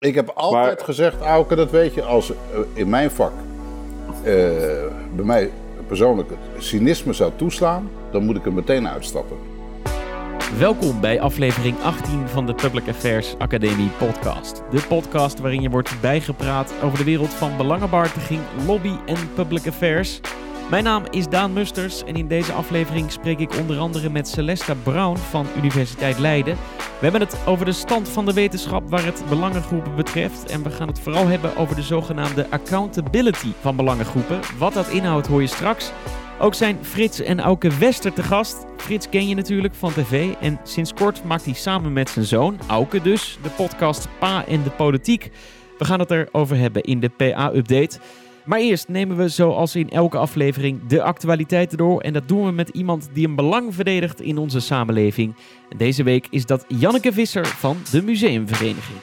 [0.00, 2.36] Ik heb altijd Maar- gezegd, Auke, dat weet je, als eh,
[2.72, 3.32] in mijn vak
[4.24, 4.32] eh,
[5.14, 5.50] bij mij
[5.86, 9.36] persoonlijk het cynisme zou toeslaan, dan moet ik er meteen uitstappen.
[10.58, 14.62] Welkom bij aflevering 18 van de Public Affairs Academie podcast.
[14.70, 20.20] De podcast waarin je wordt bijgepraat over de wereld van belangenbehartiging, lobby en public affairs.
[20.70, 24.74] Mijn naam is Daan Musters en in deze aflevering spreek ik onder andere met Celesta
[24.74, 26.54] Brown van Universiteit Leiden.
[26.76, 30.70] We hebben het over de stand van de wetenschap waar het belangengroepen betreft en we
[30.70, 34.40] gaan het vooral hebben over de zogenaamde accountability van belangengroepen.
[34.58, 35.92] Wat dat inhoudt hoor je straks.
[36.40, 38.64] Ook zijn Frits en Auke Wester te gast.
[38.76, 42.58] Frits ken je natuurlijk van tv en sinds kort maakt hij samen met zijn zoon,
[42.66, 45.30] Auke dus, de podcast Pa en de Politiek.
[45.78, 47.98] We gaan het erover hebben in de PA-update.
[48.50, 52.52] Maar eerst nemen we zoals in elke aflevering de actualiteiten door en dat doen we
[52.52, 55.34] met iemand die een belang verdedigt in onze samenleving.
[55.68, 58.98] En deze week is dat Janneke Visser van de Museumvereniging.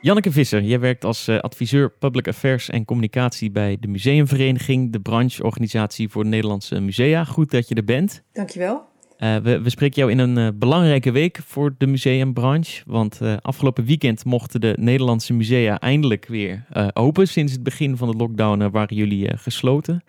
[0.00, 5.00] Janneke Visser, jij werkt als eh, adviseur Public Affairs en Communicatie bij de Museumvereniging, de
[5.00, 7.24] brancheorganisatie voor de Nederlandse musea.
[7.24, 8.22] Goed dat je er bent.
[8.32, 8.89] Dankjewel.
[9.20, 12.82] Eh, we, we spreken jou in een eh, belangrijke week voor de museumbranche.
[12.86, 17.28] Want eh, afgelopen weekend mochten de Nederlandse musea eindelijk weer open.
[17.28, 20.04] Sinds het begin van de lockdown waren jullie gesloten.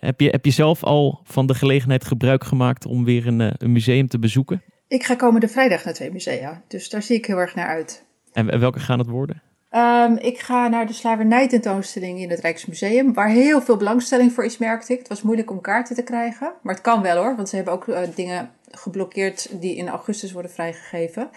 [0.00, 3.72] Heb, je, heb je zelf al van de gelegenheid gebruik gemaakt om weer een, een
[3.72, 4.62] museum te bezoeken?
[4.88, 8.04] Ik ga komende vrijdag naar twee musea, dus daar zie ik heel erg naar uit.
[8.32, 9.42] En welke gaan het worden?
[9.74, 14.58] Ehm, ik ga naar de slavernij-tentoonstelling in het Rijksmuseum, waar heel veel belangstelling voor is,
[14.58, 14.98] merkte ik.
[14.98, 17.74] Het was moeilijk om kaarten te krijgen, maar het kan wel hoor, want ze hebben
[17.74, 21.30] ook eh, dingen geblokkeerd die in augustus worden vrijgegeven.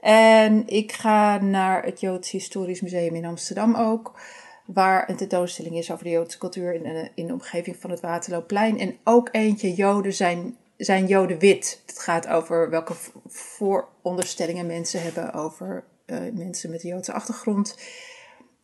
[0.00, 4.20] En ik ga naar het Joods Historisch Museum in Amsterdam ook,
[4.66, 8.00] waar een tentoonstelling is over de Joodse cultuur in, de- in de omgeving van het
[8.00, 8.78] Waterloopplein.
[8.78, 11.82] En ook eentje Joden zijn, zijn Joden wit.
[11.86, 12.94] Het gaat over welke
[13.26, 15.91] vooronderstellingen mensen hebben over eh,
[16.32, 17.78] mensen met een Joodse achtergrond.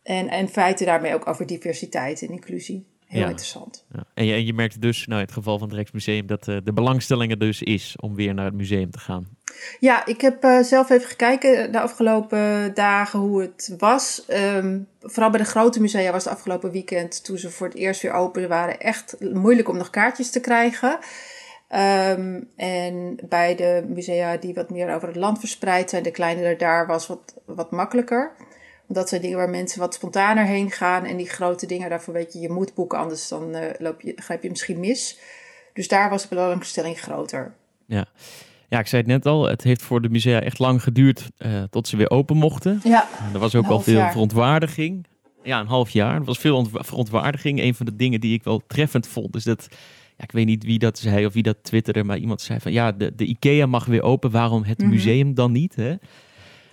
[0.03, 2.85] En en in feite daarmee ook over diversiteit en inclusie.
[3.05, 3.27] Heel Ja.
[3.27, 3.85] interessant.
[3.93, 4.03] Ja.
[4.13, 6.57] En, je, en je merkt dus, nou in het geval van het Rijksmuseum, dat eh,
[6.63, 9.27] de belangstelling er dus is om weer naar het museum te gaan.
[9.79, 14.25] Ja, ik heb eh, zelf even gekeken de afgelopen dagen hoe het was.
[14.27, 18.01] Ehm, vooral bij de grote musea was het afgelopen weekend, toen ze voor het eerst
[18.01, 20.99] weer open waren, echt moeilijk om nog kaartjes te krijgen.
[21.69, 26.55] Ehm, en bij de musea die wat meer over het land verspreid zijn, de kleinere
[26.55, 28.31] daar, was wat, wat makkelijker.
[28.85, 31.05] Want dat zijn dingen waar mensen wat spontaner heen gaan.
[31.05, 34.13] En die grote dingen, daarvoor weet je, je moet boeken, anders dan eh, loop je,
[34.15, 35.19] grijp je misschien mis.
[35.73, 37.53] Dus daar was de belangstelling groter.
[37.85, 38.05] Ja.
[38.69, 41.63] ja, ik zei het net al, het heeft voor de musea echt lang geduurd eh,
[41.69, 42.79] tot ze weer open mochten.
[42.83, 44.11] Ja, Er was ook al veel jaar.
[44.11, 45.05] verontwaardiging.
[45.43, 46.15] Ja, een half jaar.
[46.15, 47.59] Er was veel ont- verontwaardiging.
[47.61, 49.67] Een van de dingen die ik wel treffend vond, is dat...
[50.19, 52.71] Ja, ik weet niet wie dat zei of wie dat twitterde, maar iemand zei van...
[52.71, 54.89] Ja, de, de IKEA mag weer open, waarom het Mhm.
[54.89, 55.75] museum dan niet?
[55.75, 55.95] Hè?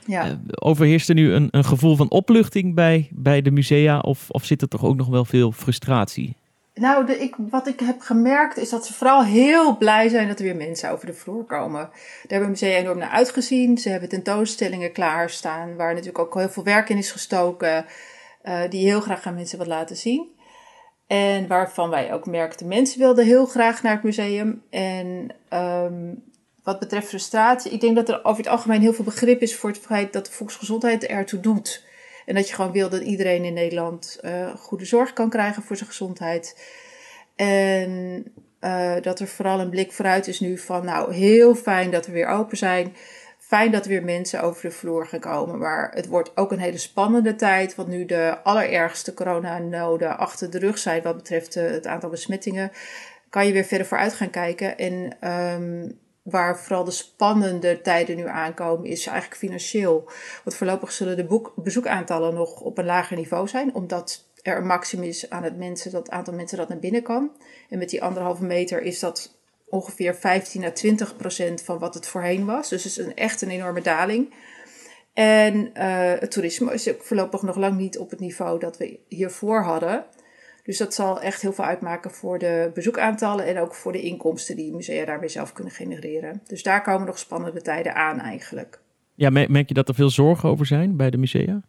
[0.07, 0.25] ja.
[0.27, 3.99] Eh, overheerst er nu een, een gevoel van opluchting bij, bij de musea?
[3.99, 6.37] Of, of zit er toch ook nog wel veel frustratie?
[6.75, 10.39] Nou, de, ik, wat ik heb gemerkt is dat ze vooral heel blij zijn dat
[10.39, 11.81] er weer mensen over de vloer komen.
[11.81, 11.93] Daar
[12.27, 13.79] hebben musea enorm naar uitgezien.
[13.79, 17.85] Ze hebben tentoonstellingen klaarstaan, waar natuurlijk ook heel veel werk in is gestoken,
[18.43, 20.35] eh, die heel graag aan mensen willen laten zien.
[21.07, 24.63] En waarvan wij ook merkten, mensen wilden heel graag naar het museum.
[24.71, 26.15] En ehm,
[26.63, 29.71] wat betreft frustratie, ik denk dat er over het algemeen heel veel begrip is voor
[29.71, 31.85] het feit dat de volksgezondheid ertoe doet.
[32.27, 35.77] En dat je gewoon wil dat iedereen in Nederland eh, goede zorg kan krijgen voor
[35.77, 36.73] zijn gezondheid.
[37.37, 38.25] En
[38.59, 42.13] eh, dat er vooral een blik vooruit is nu van, nou, heel fijn dat we
[42.13, 42.97] weer open zijn.
[43.47, 45.59] Fijn dat er weer mensen over de vloer gaan komen.
[45.59, 47.75] Maar het wordt ook een hele spannende tijd.
[47.75, 52.71] Want nu de allerergste coronanoden achter de rug zijn wat betreft eh, het aantal besmettingen,
[53.31, 54.79] kan je weer verder vooruit gaan kijken.
[54.79, 55.91] En ehm,
[56.23, 60.11] waar vooral de spannende tijden nu aankomen, is eigenlijk financieel.
[60.45, 65.05] Want voorlopig zullen de bezoekaantallen nog op een lager niveau zijn, omdat er een maximum
[65.05, 67.31] is aan het, mensen, dat aantal mensen dat naar binnen kan.
[67.69, 69.36] En met die anderhalve meter is dat
[69.69, 72.69] ongeveer 15 à 20 procent van wat het voorheen was.
[72.69, 74.35] Dus het is een, echt een enorme daling.
[75.15, 78.99] En eh, het toerisme is ook voorlopig nog lang niet op het niveau dat we
[79.09, 80.05] hiervoor hadden.
[80.63, 84.57] Dus dat zal echt heel veel uitmaken voor de bezoekaantallen en ook voor de inkomsten
[84.57, 86.41] die musea daarmee zelf kunnen genereren.
[86.47, 88.81] Dus daar komen nog spannende tijden aan eigenlijk.
[89.15, 91.63] Ja, me- merk je dat er veel zorgen over zijn bij de musea?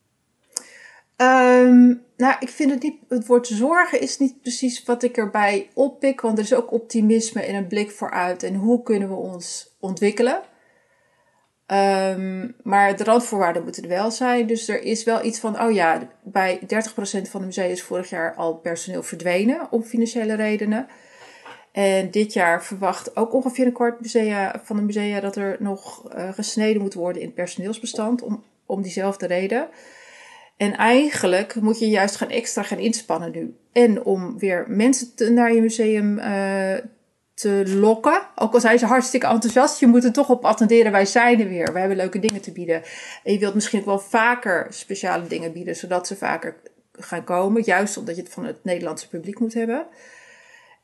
[1.17, 2.99] Ehm, nou, ik vind het niet.
[3.09, 6.21] Het woord zorgen is niet precies wat ik erbij oppik.
[6.21, 8.43] Want er is ook optimisme en een blik vooruit.
[8.43, 10.41] En hoe kunnen we ons ontwikkelen?
[11.65, 14.47] Ehm, maar de randvoorwaarden moeten er wel zijn.
[14.47, 15.61] Dus er is wel iets van.
[15.61, 19.71] Oh ja, bij 30% van de musea is vorig jaar al personeel verdwenen.
[19.71, 20.87] om financiële redenen.
[21.71, 26.13] En dit jaar verwacht ook ongeveer een kwart musea, van de musea dat er nog
[26.15, 29.69] uh, gesneden moet worden in het personeelsbestand om, om diezelfde reden.
[30.57, 33.56] En eigenlijk moet je juist gaan extra gaan inspannen nu.
[33.71, 36.74] En om weer mensen naar je museum uh,
[37.33, 38.21] te lokken.
[38.36, 40.92] Ook al zijn ze hartstikke enthousiast, je moet er toch op attenderen.
[40.92, 41.74] Wij zijn er weer.
[41.74, 42.81] We hebben leuke dingen te bieden.
[43.24, 46.56] En je wilt misschien ook wel vaker speciale dingen bieden, zodat ze vaker
[46.92, 47.63] gaan komen.
[47.65, 49.86] Juist omdat je het van het Nederlandse publiek moet hebben.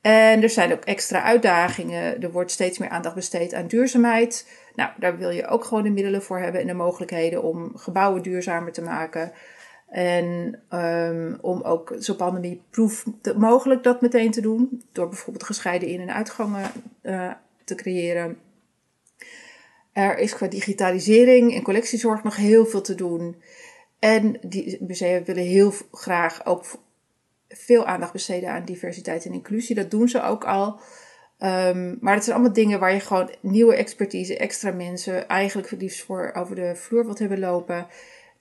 [0.02, 2.22] En er zijn ook extra uitdagingen.
[2.22, 4.48] Er wordt steeds meer aandacht besteed aan duurzaamheid.
[4.76, 8.22] Nou, daar wil je ook gewoon de middelen voor hebben en de mogelijkheden om gebouwen
[8.22, 9.32] duurzamer te maken.
[9.94, 13.06] En um, om ook zo pandemieproef
[13.36, 14.84] mogelijk dat meteen te doen.
[14.92, 17.32] Door bijvoorbeeld gescheiden in- en uitgangen uh,
[17.64, 18.38] te creëren.
[19.92, 23.42] Er is qua digitalisering en collectiezorg nog heel veel te doen.
[24.00, 26.66] En die musea willen heel graag ook
[27.48, 29.76] veel aandacht besteden aan diversiteit en inclusie.
[29.76, 30.80] Dat doen ze ook al.
[31.40, 36.04] Um, maar het zijn allemaal dingen waar je gewoon nieuwe expertise, extra mensen, eigenlijk liefst
[36.04, 37.88] voor over de vloer wat hebben lopen.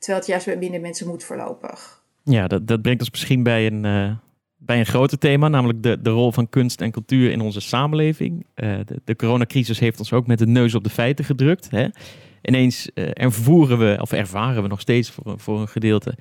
[0.02, 2.02] Terwijl het juist bij minder mensen moet voorlopig.
[2.22, 4.12] Ja, dat, dat brengt ons misschien bij een, uh,
[4.56, 8.46] bij een groter thema, namelijk de, de rol van kunst en cultuur in onze samenleving.
[8.54, 11.70] Uh, de, de, coronacrisis heeft ons ook met de neus op de feiten gedrukt.
[11.70, 11.87] Hè?
[12.43, 16.14] Ineens uh, ervoeren we, of ervaren we nog steeds voor, voor een gedeelte,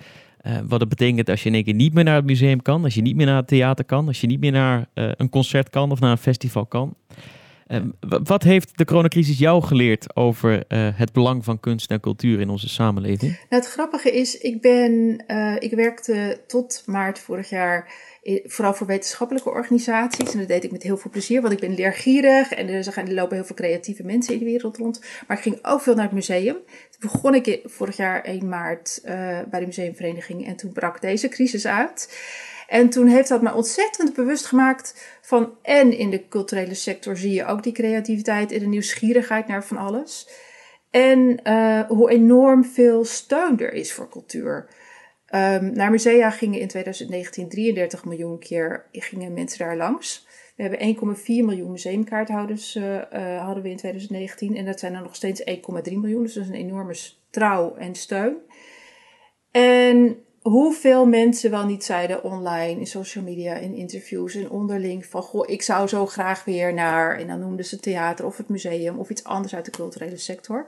[0.67, 2.93] wat het betekent als je in één keer niet meer naar het museum kan, als
[2.93, 5.91] je niet meer naar het theater kan, als je niet meer naar een concert kan
[5.91, 6.95] of naar een festival kan.
[7.71, 7.81] Uh,
[8.25, 12.49] wat heeft de coronacrisis jou geleerd over uh, het belang van kunst en cultuur in
[12.49, 13.39] onze samenleving?
[13.49, 18.09] Het grappige is, ik, ben, uh, ik werkte tot maart vorig jaar
[18.43, 20.33] vooral voor wetenschappelijke organisaties.
[20.33, 23.13] En dat deed ik met heel veel plezier, want ik ben leergierig en er, er
[23.13, 25.01] lopen heel veel creatieve mensen in de wereld rond.
[25.27, 26.55] Maar ik ging ook veel naar het museum.
[26.89, 28.99] Toen begon ik vorig jaar 1 maart
[29.49, 32.09] bij de museumvereniging en toen brak deze crisis uit.
[32.71, 37.33] En toen heeft dat me ontzettend bewust gemaakt van en in de culturele sector zie
[37.33, 40.29] je ook die creativiteit en de nieuwsgierigheid naar van alles.
[40.89, 44.67] En uh, hoe enorm veel steun er is voor cultuur.
[45.35, 50.27] Um, naar musea gingen in 2019 33 miljoen keer gingen mensen daar langs.
[50.55, 55.01] We hebben 1,4 miljoen museumkaarthouders uh, uh, hadden we in 2019 en dat zijn er
[55.01, 56.23] nog steeds 1,3 miljoen.
[56.23, 56.95] Dus dat is een enorme
[57.29, 58.37] trouw en steun.
[59.51, 65.21] En hoeveel mensen wel niet zeiden online, in social media, in interviews en onderling van
[65.21, 68.99] goh, ik zou zo graag weer naar, en dan noemden ze theater of het museum
[68.99, 70.65] of iets anders uit de culturele sector.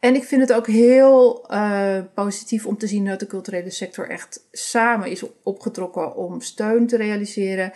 [0.00, 4.10] En ik vind het ook heel uh, positief om te zien dat de culturele sector
[4.10, 7.72] echt samen is opgetrokken om steun te realiseren.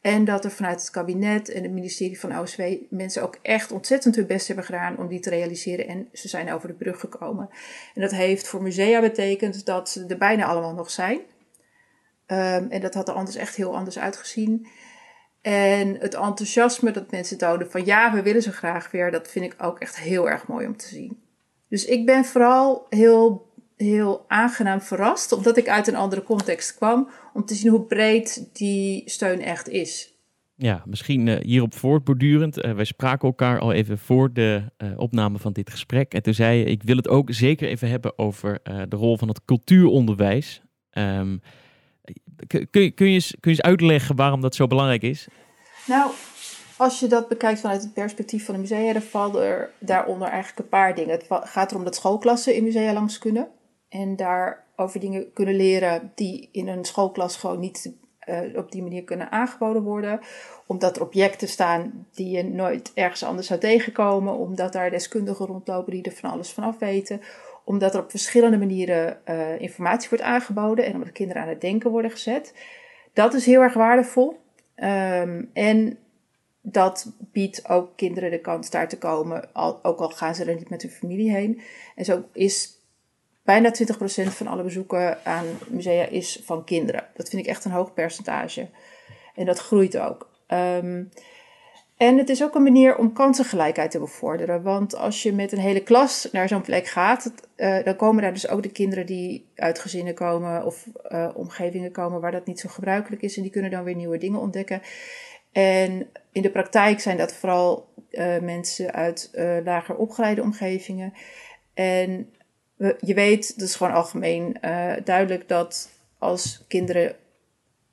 [0.00, 4.16] En dat er vanuit het kabinet en het ministerie van OSW mensen ook echt ontzettend
[4.16, 5.88] hun best hebben gedaan om die te realiseren.
[5.88, 7.48] En ze zijn over de brug gekomen.
[7.94, 11.18] En dat heeft voor musea betekend dat ze er bijna allemaal nog zijn.
[12.26, 14.66] Um, en dat had er anders echt heel anders uitgezien.
[15.40, 19.44] En het enthousiasme dat mensen tonen van ja, we willen ze graag weer, dat vind
[19.44, 21.22] ik ook echt heel erg mooi om te zien.
[21.68, 23.49] Dus ik ben vooral heel
[23.82, 28.48] heel aangenaam verrast, omdat ik uit een andere context kwam, om te zien hoe breed
[28.52, 30.14] die steun echt is.
[30.54, 32.64] Ja, misschien uh, hierop voortbordurend.
[32.64, 36.14] Uh, wij spraken elkaar al even voor de uh, opname van dit gesprek.
[36.14, 39.28] En toen zei je, ik wil het ook zeker even hebben over de rol van
[39.28, 40.62] het cultuuronderwijs.
[40.92, 41.40] Um,
[42.46, 45.28] kun, kun, kun, je eens, kun je eens uitleggen waarom dat zo belangrijk is?
[45.86, 46.10] Nou,
[46.76, 50.58] als je dat bekijkt vanuit het perspectief van de musea, dan vallen er daaronder eigenlijk
[50.58, 51.10] een paar dingen.
[51.10, 53.48] Het gaat erom dat schoolklassen in musea langs kunnen.
[53.90, 57.92] En daarover dingen kunnen leren die in een schoolklas gewoon niet
[58.28, 60.20] uh, op die manier kunnen aangeboden worden.
[60.66, 64.36] Omdat er objecten staan die je nooit ergens anders zou tegenkomen.
[64.36, 67.20] Omdat daar deskundigen rondlopen die er van alles van af weten.
[67.64, 71.90] Omdat er op verschillende manieren uh, informatie wordt aangeboden en omdat kinderen aan het denken
[71.90, 72.54] worden gezet.
[73.12, 74.38] Dat is heel erg waardevol.
[74.76, 75.98] Um, en
[76.62, 80.54] dat biedt ook kinderen de kans daar te komen, al, ook al gaan ze er
[80.54, 81.60] niet met hun familie heen.
[81.96, 82.79] En zo is
[83.50, 87.06] bijna 20% van alle bezoeken aan musea is van kinderen.
[87.14, 88.68] Dat vind ik echt een hoog percentage.
[89.34, 90.30] En dat groeit ook.
[90.48, 91.10] Um,
[91.96, 94.62] en het is ook een manier om kansengelijkheid te bevorderen.
[94.62, 98.32] Want als je met een hele klas naar zo'n plek gaat, uh, dan komen daar
[98.32, 102.60] dus ook de kinderen die uit gezinnen komen of uh, omgevingen komen waar dat niet
[102.60, 103.36] zo gebruikelijk is.
[103.36, 104.82] En die kunnen dan weer nieuwe dingen ontdekken.
[105.52, 109.30] En in de praktijk zijn dat vooral uh, mensen uit
[109.64, 111.12] lager opgeleide omgevingen.
[111.74, 112.28] En
[113.00, 117.16] je weet, dat is gewoon algemeen uh, duidelijk, dat als kinderen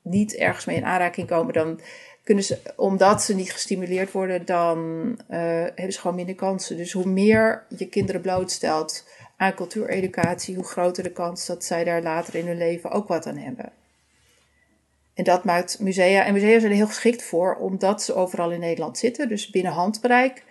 [0.02, 1.80] niet ergens mee in aanraking komen, dan
[2.24, 6.78] kunnen ze, omdat ze niet gestimuleerd worden, dan uh, hebben ze gewoon minder kansen.
[6.78, 12.02] Dus hoe meer je kinderen blootstelt aan cultuureducatie, hoe groter de kans dat zij daar
[12.02, 13.72] later in hun leven ook wat aan hebben.
[15.14, 16.26] En dat maakt musea.
[16.26, 19.72] En musea zijn er heel geschikt voor, omdat ze overal in Nederland zitten, dus binnen
[19.72, 20.44] handbereik.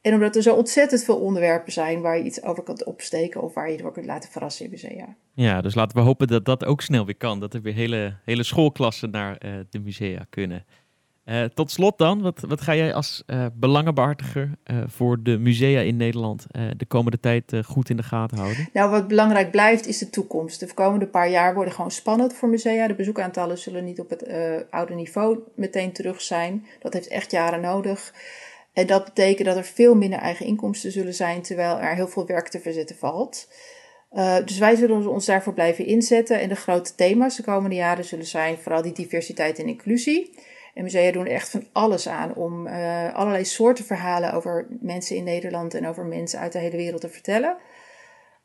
[0.00, 3.54] En omdat er zo ontzettend veel onderwerpen zijn waar je iets over kunt opsteken of
[3.54, 5.16] waar je door kunt laten verrassen in musea.
[5.34, 7.40] Ja, dus laten we hopen dat dat ook snel weer kan.
[7.40, 10.64] Dat er weer hele, hele schoolklassen naar uh, de musea kunnen.
[11.24, 14.50] Uh, tot slot dan, wat, wat ga jij als uh, belangenbehartiger
[14.86, 18.68] voor de musea in Nederland de komende tijd goed in de gaten houden?
[18.72, 20.60] Nou, wat belangrijk blijft is de toekomst.
[20.60, 22.86] De komende paar jaar worden gewoon spannend voor musea.
[22.86, 24.28] De bezoekaantallen zullen niet op het
[24.70, 26.66] oude niveau meteen terug zijn.
[26.80, 28.12] Dat heeft echt jaren nodig.
[28.72, 32.26] En dat betekent dat er veel minder eigen inkomsten zullen zijn, terwijl er heel veel
[32.26, 33.48] werk te verzetten valt.
[34.12, 36.40] Uh, dus wij zullen ons daarvoor blijven inzetten.
[36.40, 40.38] En de grote thema's de komende jaren zullen zijn vooral die diversiteit en inclusie.
[40.74, 45.16] En musea doen er echt van alles aan om uh, allerlei soorten verhalen over mensen
[45.16, 47.56] in Nederland en over mensen uit de hele wereld te vertellen.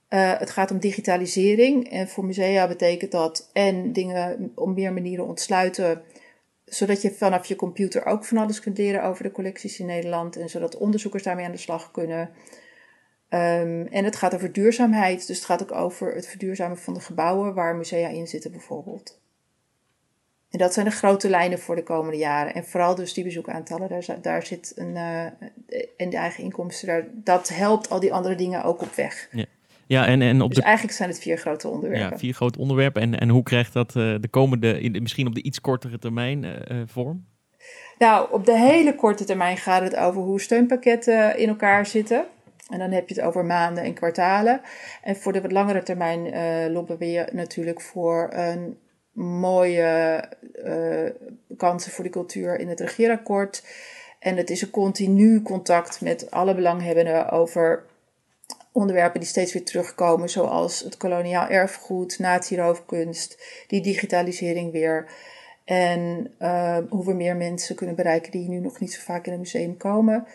[0.09, 1.91] Uh, het gaat om digitalisering.
[1.91, 6.01] En voor musea betekent dat en dingen op meer manieren ontsluiten
[6.65, 10.35] zodat je vanaf je computer ook van alles kunt leren over de collecties in Nederland
[10.35, 12.29] en zodat onderzoekers daarmee aan de slag kunnen.
[13.29, 16.99] Um, en het gaat over duurzaamheid, dus het gaat ook over het verduurzamen van de
[16.99, 19.19] gebouwen waar musea in zitten bijvoorbeeld.
[20.49, 22.53] En dat zijn de grote lijnen voor de komende jaren.
[22.53, 24.95] En vooral dus die bezoekaantallen, daar, daar zit een.
[24.95, 25.23] Uh,
[25.97, 29.27] en de eigen inkomsten, daar, dat helpt al die andere dingen ook op weg.
[29.31, 29.45] Ja.
[29.87, 32.09] Ja, en, en op dus eigenlijk zijn het vier grote onderwerpen.
[32.09, 33.01] Ja, vier grote onderwerpen.
[33.01, 36.43] En, en hoe krijgt dat uh, de komende, in, misschien op de iets kortere termijn
[36.43, 37.25] uh, vorm?
[37.97, 42.25] Nou, op de hele korte termijn gaat het over hoe steunpakketten in elkaar zitten.
[42.69, 44.61] En dan heb je het over maanden en kwartalen.
[45.03, 48.77] En voor de wat langere termijn uh, lopen we je natuurlijk voor een
[49.11, 50.23] mooie
[51.57, 53.63] kansen voor de cultuur in het regeerakkoord.
[54.19, 57.83] En het is een continu contact met alle belanghebbenden over
[58.75, 65.09] onderwerpen die steeds weer terugkomen, zoals het koloniaal erfgoed, natieroofkunst, die digitalisering weer.
[65.65, 69.33] En uh, hoe we meer mensen kunnen bereiken die nu nog niet zo vaak in
[69.33, 70.27] een museum komen.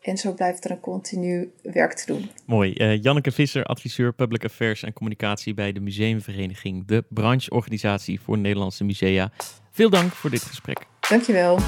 [0.00, 2.30] En zo blijft er een continu werk te doen.
[2.46, 2.74] Mooi.
[2.76, 8.84] Uh, Janneke Visser, adviseur Public Affairs en Communicatie bij de Museumvereniging, de brancheorganisatie voor Nederlandse
[8.84, 9.30] musea.
[9.70, 10.86] Veel dank voor dit gesprek.
[11.08, 11.58] Dankjewel.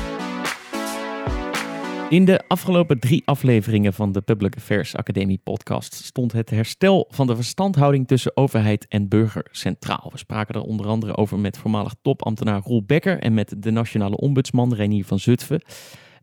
[2.11, 7.27] In de afgelopen drie afleveringen van de Public Affairs Academie podcast stond het herstel van
[7.27, 10.09] de verstandhouding tussen overheid en burger centraal.
[10.13, 14.17] We spraken er onder andere over met voormalig topambtenaar Roel Becker en met de nationale
[14.17, 15.63] ombudsman Renier van Zutphen.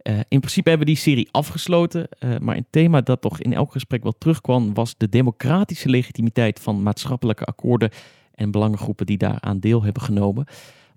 [0.03, 3.53] Uh, in principe hebben we die serie afgesloten, uh, maar een thema dat toch in
[3.53, 7.89] elk gesprek wel terugkwam was de democratische legitimiteit van maatschappelijke akkoorden
[8.33, 10.47] en belangengroepen die daaraan deel hebben genomen.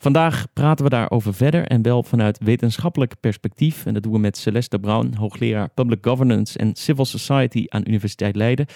[0.03, 3.87] Vandaag praten we daarover verder en wel vanuit wetenschappelijk perspectief.
[3.87, 8.37] En dat doen we met Celeste Brown, hoogleraar Public Governance en Civil Society aan Universiteit
[8.37, 8.67] Leiden.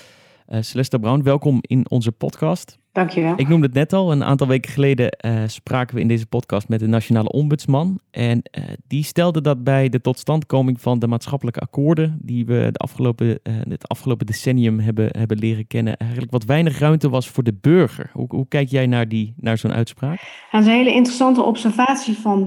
[0.49, 2.79] Uh, Celeste Brown, welkom in onze podcast.
[2.95, 3.35] Dankjewel.
[3.37, 6.69] Ik noemde het net al, een aantal weken geleden uh, spraken we in deze podcast
[6.69, 8.01] met de Nationale Ombudsman.
[8.11, 12.79] En uh, die stelde dat bij de totstandkoming van de maatschappelijke akkoorden, die we de
[12.79, 17.43] afgelopen, uh, het afgelopen decennium hebben, hebben leren kennen, eigenlijk wat weinig ruimte was voor
[17.43, 18.11] de burger.
[18.13, 20.21] Hoe, hoe kijk jij naar, die, naar zo'n uitspraak?
[20.51, 22.47] dat is een hele interessante observatie van,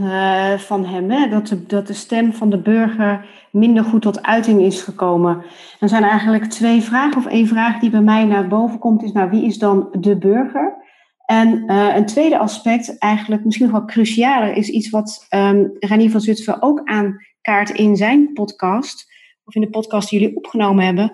[0.59, 1.29] van hem, hè?
[1.29, 3.25] Dat, de, dat de stem van de burger
[3.57, 5.43] minder goed tot uiting is gekomen.
[5.79, 9.11] Er zijn eigenlijk twee vragen, of één vraag die bij mij naar boven komt, is
[9.11, 10.85] nou wie is dan de burger?
[11.25, 16.21] En uh, een tweede aspect, eigenlijk misschien nog wel crucialer, is iets wat um, van
[16.21, 21.11] Zutphen ook aankaart in zijn podcast, of in de podcast die jullie opgenomen hebben.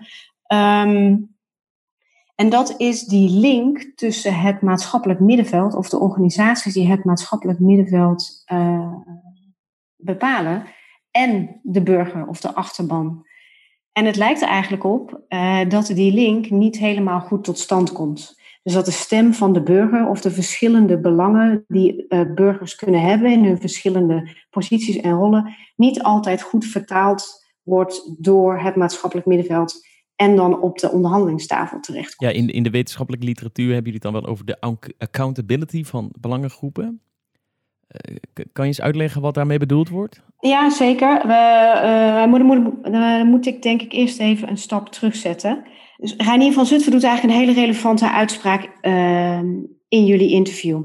[0.54, 1.32] Um,
[2.36, 7.60] en dat is die link tussen het maatschappelijk middenveld, of de organisaties die het maatschappelijk
[7.60, 8.96] middenveld uh,
[9.96, 10.64] bepalen,
[11.14, 13.26] en de burger of de achterban.
[13.92, 17.92] En het lijkt er eigenlijk op uh, dat die link niet helemaal goed tot stand
[17.92, 18.42] komt.
[18.64, 23.02] Dus dat de stem van de burger of de verschillende belangen die uh, burgers kunnen
[23.02, 29.28] hebben in hun verschillende posities en rollen, niet altijd goed vertaald wordt door het maatschappelijk
[29.28, 32.14] middenveld en dan op de onderhandelingstafel terecht.
[32.18, 34.60] Ja, in, in de wetenschappelijke literatuur hebben jullie het dan wel over de
[34.98, 37.02] accountability van belangengroepen.
[38.10, 40.22] Uh, kan je eens uitleggen wat daarmee bedoeld wordt?
[40.40, 41.22] Ja, zeker.
[42.28, 45.64] Moet, moet, uh, moet ik denk ik eerst even een stap terugzetten.
[46.04, 49.40] Dus Reinier van Zutphen doet eigenlijk een hele relevante uitspraak uh,
[49.88, 50.84] in jullie interview.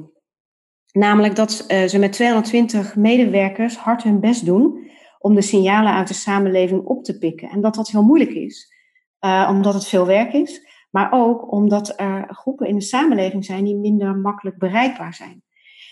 [0.93, 6.09] Namelijk dat uh, ze met 220 medewerkers hard hun best doen om de signalen uit
[6.09, 7.51] de samenleving op te pikken.
[7.51, 8.73] En dat dat heel moeilijk is,
[9.21, 13.65] uh, omdat het veel werk is, maar ook omdat er groepen in de samenleving zijn
[13.65, 15.43] die minder makkelijk bereikbaar zijn.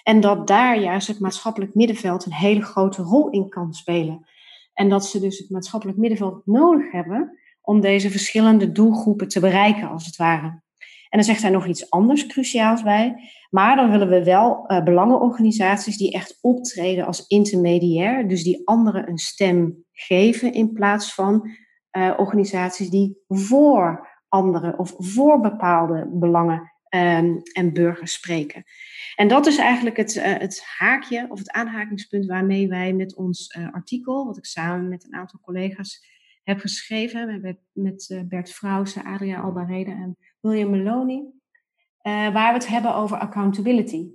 [0.03, 4.27] En dat daar juist het maatschappelijk middenveld een hele grote rol in kan spelen.
[4.75, 9.89] En dat ze dus het maatschappelijk middenveld nodig hebben om deze verschillende doelgroepen te bereiken,
[9.89, 10.63] als het ware.
[11.09, 13.31] dan zegt hij nog iets anders cruciaals bij.
[13.51, 18.29] Maar dan willen we wel uh, belangenorganisaties die echt optreden als intermediair.
[18.29, 21.51] Dus die anderen een stem geven in plaats van
[21.93, 28.65] uh, organisaties die voor anderen of voor bepaalde belangen um, en burgers spreken.
[29.15, 33.55] En dat is eigenlijk het, uh, het, haakje of het aanhakingspunt waarmee wij met ons
[33.59, 39.05] uh, artikel, wat ik samen met een aantal collega's heb geschreven, hebben met Bert Vrouwse,
[39.05, 41.25] Adria Albarede en William Maloney,
[42.03, 44.07] waar we het hebben over accountability.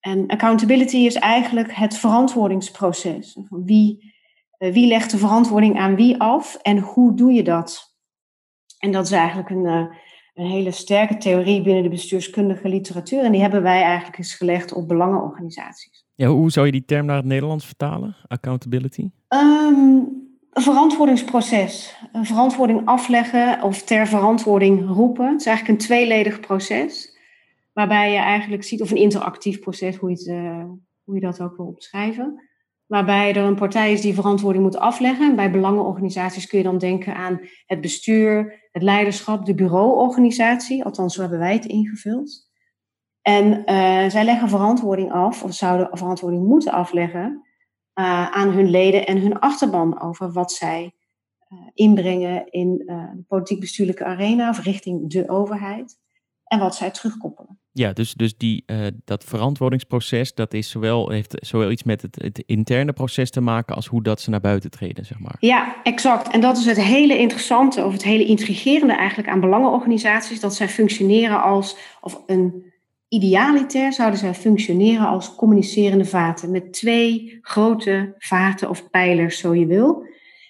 [0.00, 3.38] En accountability is eigenlijk het verantwoordingsproces.
[3.48, 4.14] Wie,
[4.58, 7.96] wie legt de verantwoording aan wie af en hoe doe je dat?
[8.78, 9.90] En dat is eigenlijk een,
[10.34, 13.24] een hele sterke theorie binnen de bestuurskundige literatuur.
[13.24, 16.04] En die hebben wij eigenlijk eens gelegd op belangenorganisaties.
[16.14, 18.16] Ja, hoe zou je die term naar het Nederlands vertalen?
[18.28, 19.10] Accountability?
[19.28, 21.96] Um, een verantwoordingsproces.
[22.12, 25.30] Een verantwoording afleggen of ter verantwoording roepen.
[25.30, 27.18] Het is eigenlijk een tweeledig proces.
[27.72, 30.64] Waarbij je eigenlijk ziet, of een interactief proces, hoe je, het, uh,
[31.04, 32.49] hoe je dat ook wil opschrijven.
[32.90, 35.36] Waarbij er een partij is die verantwoording moet afleggen.
[35.36, 40.84] Bij belangenorganisaties kun je dan denken aan het bestuur, het leiderschap, de bureauorganisatie.
[40.84, 42.48] Althans, zo hebben wij het ingevuld.
[43.22, 43.64] En uh,
[44.08, 47.42] zij leggen verantwoording af, of zouden verantwoording moeten afleggen,
[47.94, 50.92] uh, aan hun leden en hun achterban over wat zij
[51.48, 55.98] uh, inbrengen in de politiek-bestuurlijke arena of richting de overheid
[56.44, 57.59] en wat zij terugkoppelen.
[57.72, 62.18] Ja, dus, dus die, uh, dat verantwoordingsproces, dat is zowel, heeft zowel iets met het,
[62.22, 65.36] het, interne proces te maken als hoe dat ze naar buiten treden, zeg maar.
[65.40, 66.28] Ja, exact.
[66.28, 70.68] En dat is het hele interessante of het hele intrigerende eigenlijk aan belangenorganisaties, dat zij
[70.68, 72.72] functioneren als, of een
[73.08, 79.66] idealiter zouden zij functioneren als communicerende vaten met twee grote vaten of pijlers, zo je
[79.66, 80.04] wil.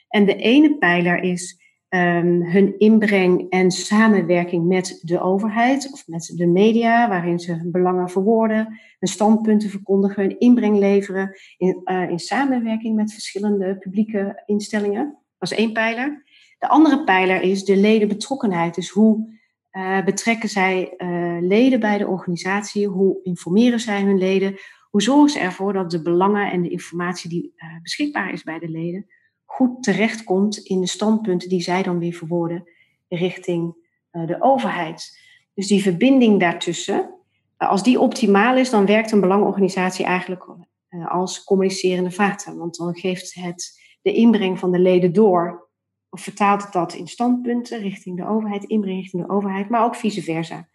[0.09, 1.60] En de ene pijler is
[1.91, 7.71] um, hun inbreng en samenwerking met de overheid of met de media, waarin ze hun
[7.71, 8.67] belangen verwoorden,
[8.99, 15.19] hun standpunten verkondigen, hun inbreng leveren in, uh, in samenwerking met verschillende publieke instellingen.
[15.39, 16.25] Dat is één pijler.
[16.59, 18.75] De andere pijler is de ledenbetrokkenheid.
[18.75, 19.39] Dus hoe
[19.73, 22.87] uh, betrekken zij uh, leden bij de organisatie?
[22.87, 24.55] Hoe informeren zij hun leden?
[24.91, 28.69] Hoe zorgen ze ervoor dat de belangen en de informatie die beschikbaar is bij de
[28.69, 29.07] leden
[29.50, 32.69] goed terechtkomt in de standpunten die zij dan weer verwoorden
[33.08, 33.75] richting
[34.13, 35.19] uh, de overheid.
[35.54, 37.15] Dus die verbinding daartussen,
[37.58, 40.47] uh, als die optimaal is, dan werkt een belangenorganisatie eigenlijk
[40.91, 42.56] uh, als communicerende vaten.
[42.56, 45.69] Want dan geeft het de inbreng van de leden door,
[46.10, 49.95] of vertaalt het dat in standpunten richting de overheid, inbreng richting de overheid, maar ook
[49.95, 50.69] vice versa.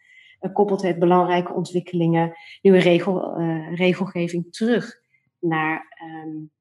[0.54, 3.38] koppelt het belangrijke ontwikkelingen, nieuwe regel,
[3.74, 5.00] regelgeving terug
[5.40, 6.52] naar um,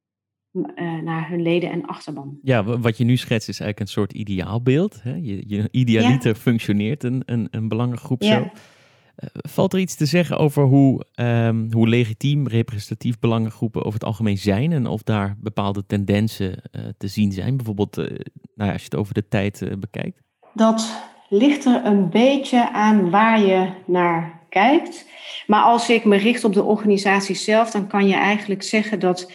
[0.54, 2.38] uh, naar hun leden en achterban.
[2.42, 5.02] Ja, wat je nu schetst is eigenlijk een soort ideaalbeeld.
[5.02, 5.14] Hè?
[5.14, 6.40] Je, je idealiter ja.
[6.40, 8.34] functioneert een, een, een belangengroep ja.
[8.34, 8.40] zo.
[8.42, 14.04] Uh, valt er iets te zeggen over hoe, um, hoe legitiem representatief belangengroepen over het
[14.04, 17.56] algemeen zijn en of daar bepaalde tendensen uh, te zien zijn?
[17.56, 18.10] Bijvoorbeeld nou
[18.54, 20.22] ja, als je het over de tijd bekijkt.
[20.54, 25.06] Dat ligt er een beetje aan waar je naar kijkt.
[25.46, 29.32] Maar als ik me richt op de organisatie zelf, dan kan je eigenlijk zeggen dat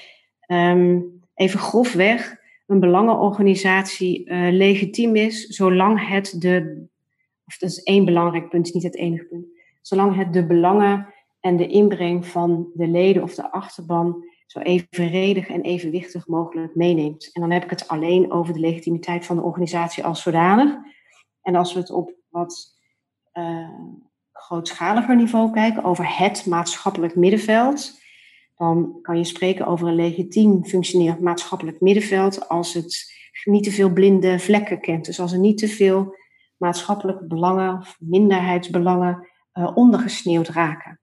[0.51, 6.85] um, even grofweg een belangenorganisatie uh, legitiem is, zolang het de,
[7.45, 9.45] of dat is één belangrijk punt, niet het enige punt,
[9.81, 15.47] zolang het de belangen en de inbreng van de leden of de achterban zo evenredig
[15.47, 17.29] en evenwichtig mogelijk meeneemt.
[17.33, 20.75] En dan heb ik het alleen over de legitimiteit van de organisatie als zodanig.
[21.41, 22.77] En als we het op wat
[23.33, 23.69] uh,
[24.31, 27.99] grootschaliger niveau kijken, over het maatschappelijk middenveld,
[28.59, 33.89] dan kan je spreken over een legitiem functionerend maatschappelijk middenveld als het niet te veel
[33.89, 35.05] blinde vlekken kent.
[35.05, 36.15] Dus als er niet te veel
[36.57, 40.99] maatschappelijke belangen of minderheidsbelangen uh, ondergesneeuwd raken.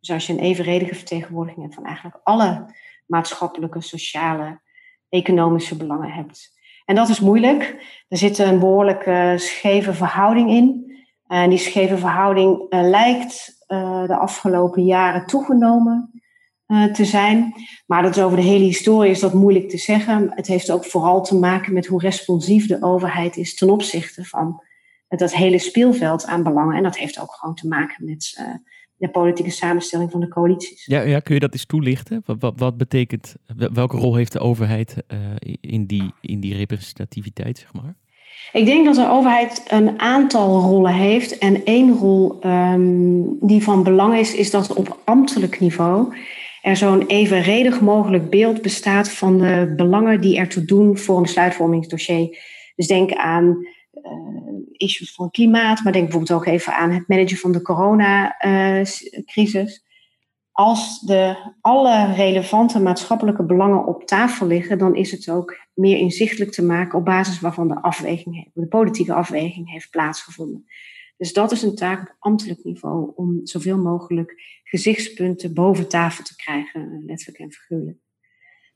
[0.00, 2.74] Dus als je een evenredige vertegenwoordiging hebt van eigenlijk alle
[3.06, 4.60] maatschappelijke, sociale,
[5.08, 6.52] economische belangen hebt.
[6.84, 7.76] En dat is moeilijk.
[8.08, 9.02] Er zit een behoorlijk
[9.40, 10.96] scheve verhouding in.
[11.26, 16.22] En die scheve verhouding uh, lijkt uh, de afgelopen jaren toegenomen.
[16.66, 17.54] Uh, te zijn.
[17.86, 20.30] Maar dat is over de hele historie is dat moeilijk te zeggen.
[20.34, 24.62] Het heeft ook vooral te maken met hoe responsief de overheid is ten opzichte van
[25.08, 26.76] dat hele speelveld aan belangen.
[26.76, 28.54] En dat heeft ook gewoon te maken met uh,
[28.96, 30.86] de politieke samenstelling van de coalities.
[30.86, 32.22] Ja, ja kun je dat eens toelichten?
[32.26, 33.34] Wat, wat, wat betekent,
[33.72, 35.18] welke rol heeft de overheid uh,
[35.60, 37.96] in, die, in die representativiteit, zeg maar?
[38.52, 41.38] Ik denk dat de overheid een aantal rollen heeft.
[41.38, 46.14] En één rol um, die van belang is, is dat op ambtelijk niveau
[46.64, 52.38] er zo'n evenredig mogelijk beeld bestaat van de belangen die ertoe doen voor een besluitvormingsdossier.
[52.76, 53.66] Dus denk aan
[54.72, 59.84] issues van klimaat, maar denk bijvoorbeeld ook even aan het managen van de coronacrisis.
[60.52, 66.50] Als de, alle relevante maatschappelijke belangen op tafel liggen, dan is het ook meer inzichtelijk
[66.50, 70.66] te maken op basis waarvan de afweging, de politieke afweging heeft plaatsgevonden.
[71.16, 76.36] Dus dat is een taak op ambtelijk niveau om zoveel mogelijk gezichtspunten boven tafel te
[76.36, 77.98] krijgen, letterlijk en figuurlijk.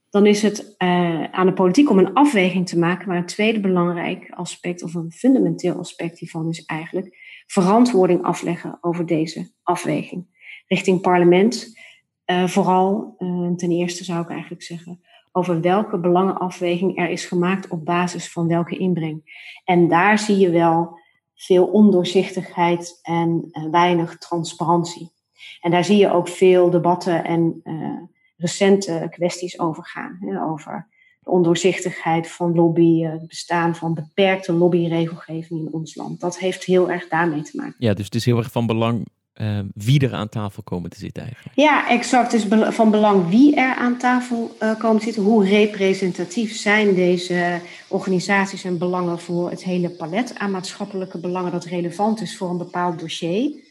[0.09, 3.59] Dan is het uh, aan de politiek om een afweging te maken, maar een tweede
[3.59, 10.25] belangrijk aspect, of een fundamenteel aspect hiervan, is eigenlijk verantwoording afleggen over deze afweging.
[10.67, 11.77] Richting parlement,
[12.25, 17.67] uh, vooral uh, ten eerste zou ik eigenlijk zeggen, over welke belangenafweging er is gemaakt
[17.67, 19.21] op basis van welke inbreng.
[19.63, 20.99] En daar zie je wel
[21.35, 25.17] veel ondoorzichtigheid en weinig transparantie.
[25.61, 28.01] En daar zie je ook veel debatten en uh,
[28.37, 30.17] recente kwesties over gaan.
[30.19, 30.87] Hè, over
[31.19, 36.19] de ondoorzichtigheid van lobby, het bestaan van beperkte lobbyregelgeving in ons land.
[36.19, 37.75] Dat heeft heel erg daarmee te maken.
[37.77, 39.05] Ja, dus het is heel erg van belang
[39.41, 41.55] uh, wie er aan tafel komen te zitten eigenlijk.
[41.55, 42.31] Ja, exact.
[42.31, 45.23] Het is van belang wie er aan tafel uh, komen te zitten.
[45.23, 51.65] Hoe representatief zijn deze organisaties en belangen voor het hele palet aan maatschappelijke belangen dat
[51.65, 53.67] relevant is voor een bepaald dossier.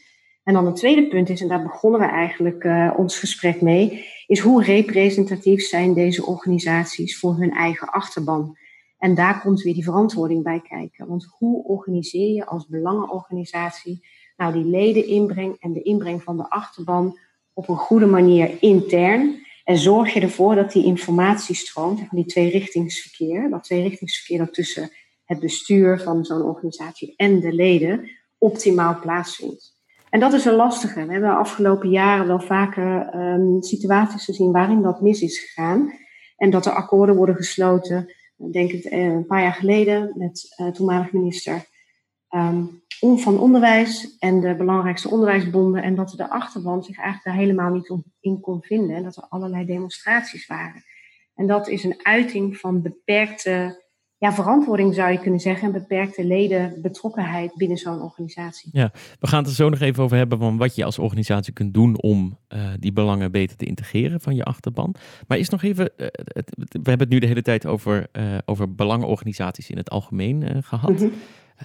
[0.49, 4.05] En dan een tweede punt is, en daar begonnen we eigenlijk uh, ons gesprek mee,
[4.27, 8.57] is hoe representatief zijn deze organisaties voor hun eigen achterban.
[8.97, 11.07] En daar komt weer die verantwoording bij kijken.
[11.07, 14.07] Want hoe organiseer je als belangenorganisatie
[14.37, 17.19] nou die leden inbreng en de inbreng van de achterban
[17.53, 19.45] op een goede manier intern.
[19.63, 24.91] En zorg je ervoor dat die informatie stroomt, van die tweerichtingsverkeer, dat tweerichtingsverkeer dat tussen
[25.25, 29.77] het bestuur van zo'n organisatie en de leden optimaal plaatsvindt.
[30.09, 31.05] En dat is een lastige.
[31.05, 35.93] We hebben de afgelopen jaren wel vaker um, situaties gezien waarin dat mis is gegaan.
[36.37, 38.13] En dat er akkoorden worden gesloten,
[38.51, 41.65] denk ik een paar jaar geleden, met uh, toenmalig minister
[42.29, 45.83] um, van onderwijs en de belangrijkste onderwijsbonden.
[45.83, 48.95] En dat de achterban zich eigenlijk daar helemaal niet in kon vinden.
[48.95, 50.83] En dat er allerlei demonstraties waren.
[51.35, 53.83] En dat is een uiting van beperkte
[54.19, 55.67] ja, verantwoording, zou je kunnen zeggen.
[55.67, 58.69] En beperkte ledenbetrokkenheid binnen zo'n organisatie.
[58.73, 61.53] Ja, we gaan het er zo nog even over hebben van wat je als organisatie
[61.53, 64.95] kunt doen om uh, die belangen beter te integreren van je achterban.
[65.27, 68.37] Maar is nog even, uh, het, we hebben het nu de hele tijd over, uh,
[68.45, 70.89] over belangenorganisaties in het algemeen gehad.
[70.89, 71.11] Mm -hmm.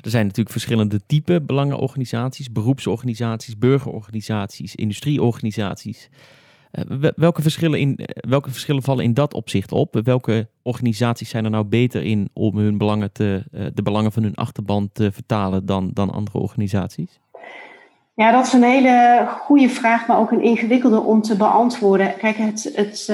[0.00, 6.08] Er zijn natuurlijk verschillende typen belangenorganisaties, beroepsorganisaties, burgerorganisaties, industrieorganisaties.
[6.78, 10.00] Uh, welke, verschillen in, welke verschillen vallen in dat opzicht op?
[10.04, 14.22] Welke organisaties zijn er nou beter in om hun belangen te, uh, de belangen van
[14.22, 17.20] hun achterban te vertalen dan, dan andere organisaties?
[18.14, 22.16] Ja, dat is een hele goede vraag, maar ook een ingewikkelde om te beantwoorden.
[22.16, 23.12] Kijk, het, het,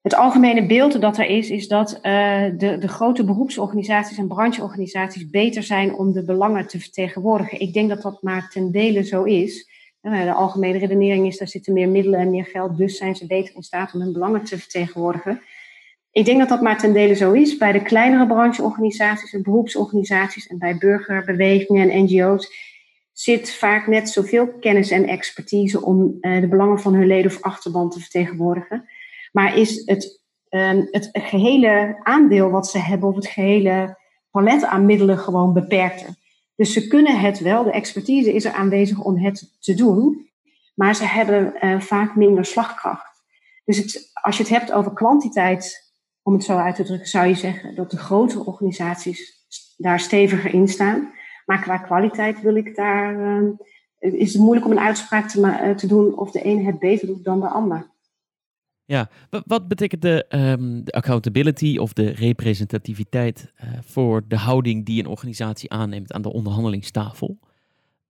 [0.00, 5.62] het algemene beeld dat er is, is dat de, de grote beroepsorganisaties en brancheorganisaties beter
[5.62, 7.60] zijn om de belangen te vertegenwoordigen.
[7.60, 9.68] Ik denk dat dat maar ten dele zo is.
[10.00, 13.54] De algemene redenering is, daar zitten meer middelen en meer geld, dus zijn ze beter
[13.54, 15.42] in staat om hun belangen te vertegenwoordigen.
[16.10, 17.56] Ik denk dat dat maar ten dele zo is.
[17.56, 22.68] Bij de kleinere brancheorganisaties en beroepsorganisaties en bij burgerbewegingen en NGO's
[23.12, 27.42] zit vaak net zoveel kennis en expertise om uh, de belangen van hun leden of
[27.42, 28.88] achterban te vertegenwoordigen.
[29.32, 33.98] Maar is het, um, het gehele aandeel wat ze hebben, of het gehele
[34.30, 36.14] palet aan middelen gewoon beperkter.
[36.60, 40.30] Dus ze kunnen het wel, de expertise is er aanwezig om het te doen,
[40.74, 43.22] maar ze hebben uh, vaak minder slagkracht.
[43.64, 45.92] Dus het, als je het hebt over kwantiteit,
[46.22, 49.44] om het zo uit te drukken, zou je zeggen dat de grotere organisaties
[49.76, 51.12] daar steviger in staan.
[51.46, 53.52] Maar qua kwaliteit wil ik daar, uh,
[53.98, 57.06] is het moeilijk om een uitspraak te, uh, te doen of de ene het beter
[57.06, 57.90] doet dan de ander.
[58.90, 59.08] Ja,
[59.46, 65.08] wat betekent de, um, de, accountability of de representativiteit uh, voor de houding die een
[65.08, 67.38] organisatie aanneemt aan de onderhandelingstafel?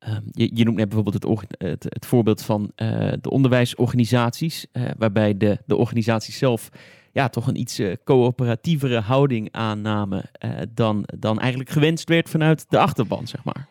[0.09, 4.91] Um, je, je, noemt net bijvoorbeeld het, het, het voorbeeld van uh, de onderwijsorganisaties, uh,
[4.99, 6.69] waarbij de, de organisaties zelf
[7.13, 10.31] ja, toch een iets coöperatievere houding aannamen
[10.75, 13.69] dan, dan eigenlijk gewenst werd vanuit de achterban, zeg maar.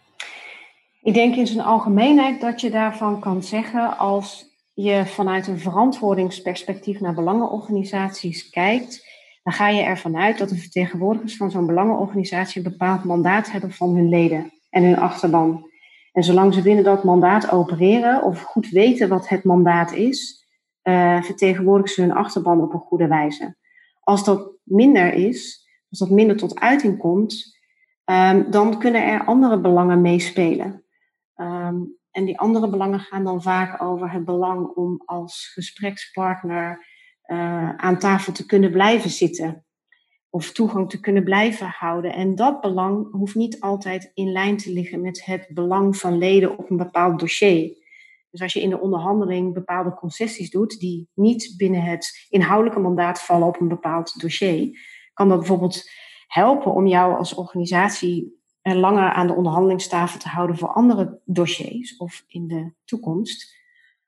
[1.01, 4.48] Ik denk in zijn algemeenheid dat je daarvan kan zeggen als
[4.81, 9.07] je vanuit een verantwoordingsperspectief naar belangenorganisaties kijkt,
[9.43, 13.71] dan ga je ervan uit dat de vertegenwoordigers van zo'n belangenorganisatie een bepaald mandaat hebben
[13.71, 15.69] van hun leden en hun achterban.
[16.11, 20.47] En zolang ze binnen dat mandaat opereren of goed weten wat het mandaat is,
[20.83, 23.55] uh, vertegenwoordigen ze hun achterban op een goede wijze.
[23.99, 27.57] Als dat minder is, als dat minder tot uiting komt,
[28.05, 30.83] um, dan kunnen er andere belangen meespelen.
[31.35, 36.85] Um, en die andere belangen gaan dan vaak over het belang om als gesprekspartner
[37.25, 39.63] uh, aan tafel te kunnen blijven zitten.
[40.31, 42.13] of toegang te kunnen blijven houden.
[42.13, 46.57] En dat belang hoeft niet altijd in lijn te liggen met het belang van leden
[46.57, 47.77] op een bepaald dossier.
[48.31, 53.21] Dus als je in de onderhandeling bepaalde concessies doet die niet binnen het inhoudelijke mandaat
[53.21, 54.79] vallen op een bepaald dossier,
[55.13, 55.89] kan dat bijvoorbeeld
[56.27, 58.38] helpen om jou als organisatie
[58.75, 63.55] langer aan de onderhandelingstafel te houden voor andere dossiers of in de toekomst,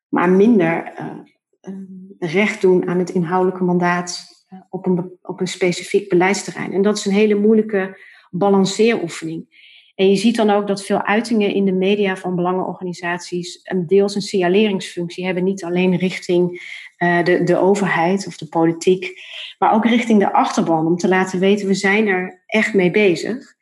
[0.07, 1.75] maar minder uh,
[2.19, 6.73] recht doen aan het inhoudelijke mandaat uh, op, een, op een specifiek beleidsterrein.
[6.73, 9.69] En dat is een hele moeilijke balanceeroefening.
[9.95, 14.15] En je ziet dan ook dat veel uitingen in de media van belangenorganisaties een deels
[14.15, 16.49] een signaleringsfunctie hebben, niet alleen richting
[16.97, 19.13] de, de overheid of de politiek,
[19.59, 23.55] maar ook richting de achterban, om te laten weten we zijn er echt mee bezig.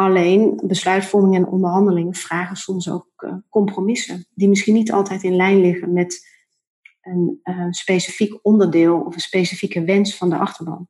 [0.00, 5.60] Alleen besluitvorming en onderhandelingen vragen soms ook uh, compromissen, die misschien niet altijd in lijn
[5.60, 6.26] liggen met
[7.00, 10.88] een uh, specifiek onderdeel of een specifieke wens van de achterban.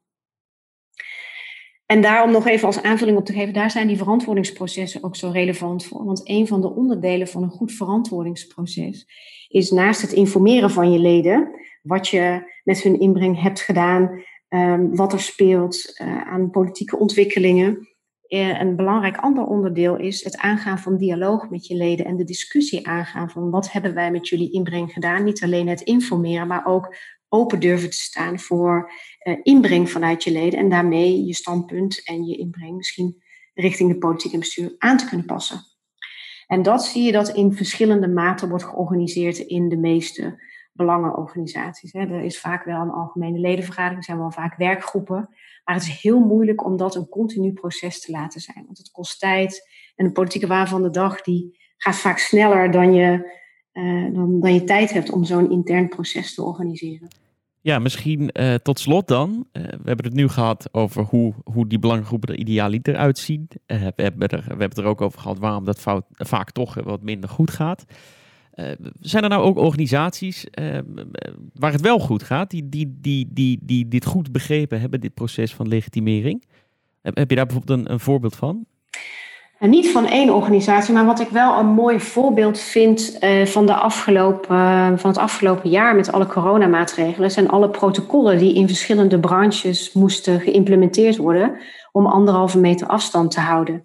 [1.86, 5.30] En daarom nog even als aanvulling op te geven, daar zijn die verantwoordingsprocessen ook zo
[5.30, 6.04] relevant voor.
[6.04, 9.06] Want een van de onderdelen van een goed verantwoordingsproces
[9.48, 11.50] is naast het informeren van je leden,
[11.82, 17.88] wat je met hun inbreng hebt gedaan, um, wat er speelt uh, aan politieke ontwikkelingen.
[18.30, 22.24] Uh, een belangrijk ander onderdeel is het aangaan van dialoog met je leden en de
[22.24, 25.24] discussie aangaan van wat hebben wij met jullie inbreng gedaan.
[25.24, 26.94] Niet alleen het informeren, maar ook
[27.28, 32.24] open durven te staan voor uh, inbreng vanuit je leden en daarmee je standpunt en
[32.24, 33.22] je inbreng misschien
[33.54, 35.60] richting de politiek en bestuur aan te kunnen passen.
[36.46, 41.94] En dat zie je dat in verschillende maten wordt georganiseerd in de meeste belangenorganisaties.
[41.94, 45.28] Er is vaak wel een algemene ledenvergadering, er zijn wel vaak werkgroepen,
[45.64, 48.64] maar het is heel moeilijk om dat een continu proces te laten zijn.
[48.66, 52.70] Want het kost tijd en de politieke waan van de dag die gaat vaak sneller
[52.70, 53.38] dan je,
[53.72, 57.08] uh, dan, dan je tijd hebt om zo'n intern proces te organiseren.
[57.62, 59.30] Ja, misschien uh, tot slot dan.
[59.52, 63.48] Uh, we hebben het nu gehad over hoe, hoe die belangengroepen er idealiter uitzien.
[63.66, 66.74] We, hebben er, we hebben het er ook over gehad waarom dat fout, vaak toch
[66.74, 67.84] wat minder goed gaat.
[69.00, 70.46] Zijn er nou ook organisaties
[71.54, 75.14] waar het wel goed gaat, die, die, die, die, die dit goed begrepen hebben, dit
[75.14, 76.44] proces van legitimering?
[77.02, 78.64] Heb, je daar bijvoorbeeld een, voorbeeld van?
[79.58, 83.74] En niet van één organisatie, maar wat ik wel een mooi voorbeeld vind van, de
[83.74, 89.92] afgelopen, van het afgelopen jaar met alle coronamaatregelen, zijn alle protocollen die in verschillende branches
[89.92, 91.56] moesten geïmplementeerd worden
[91.92, 93.82] om anderhalve meter afstand te houden.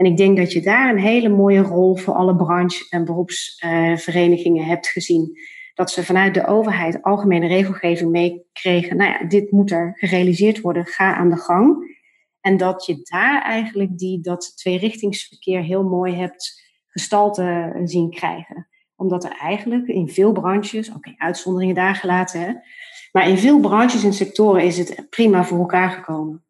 [0.00, 4.64] En ik denk dat je daar een hele mooie rol voor alle branche- en beroepsverenigingen
[4.64, 5.38] hebt gezien.
[5.74, 8.96] Dat ze vanuit de overheid algemene regelgeving meekregen.
[8.96, 11.96] Nou ja, dit moet er gerealiseerd worden, ga aan de gang.
[12.40, 18.68] En dat je daar eigenlijk die, dat tweerichtingsverkeer heel mooi hebt gestalte zien krijgen.
[18.96, 22.52] Omdat er eigenlijk in veel branches, oké, uitzonderingen daar gelaten, hè,
[23.12, 26.44] maar in veel branches en sectoren is het prima voor elkaar gekomen.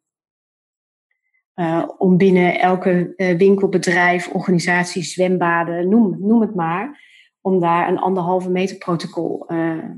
[1.55, 7.09] Uh, om binnen elke uh, winkelbedrijf, organisatie, zwembaden, noem, noem het maar,
[7.41, 9.89] om daar een anderhalve meter protocol uh,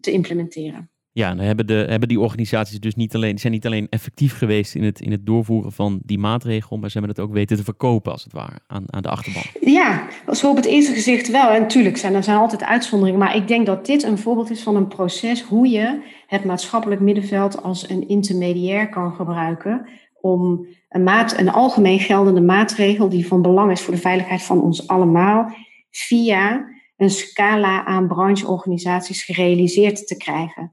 [0.00, 0.90] te implementeren.
[1.16, 4.74] Ja, dan hebben, de, hebben die organisaties dus niet alleen, zijn niet alleen effectief geweest
[4.74, 7.64] in het, in het doorvoeren van die maatregel, maar ze hebben het ook weten te
[7.64, 9.42] verkopen, als het ware, aan, aan de achterban.
[9.60, 11.50] Ja, zo op het eerste gezicht wel.
[11.50, 14.62] En natuurlijk zijn er zijn altijd uitzonderingen, maar ik denk dat dit een voorbeeld is
[14.62, 19.88] van een proces hoe je het maatschappelijk middenveld als een intermediair kan gebruiken
[20.20, 24.62] om een, maat, een algemeen geldende maatregel die van belang is voor de veiligheid van
[24.62, 25.54] ons allemaal,
[25.90, 30.72] via een scala aan brancheorganisaties gerealiseerd te krijgen.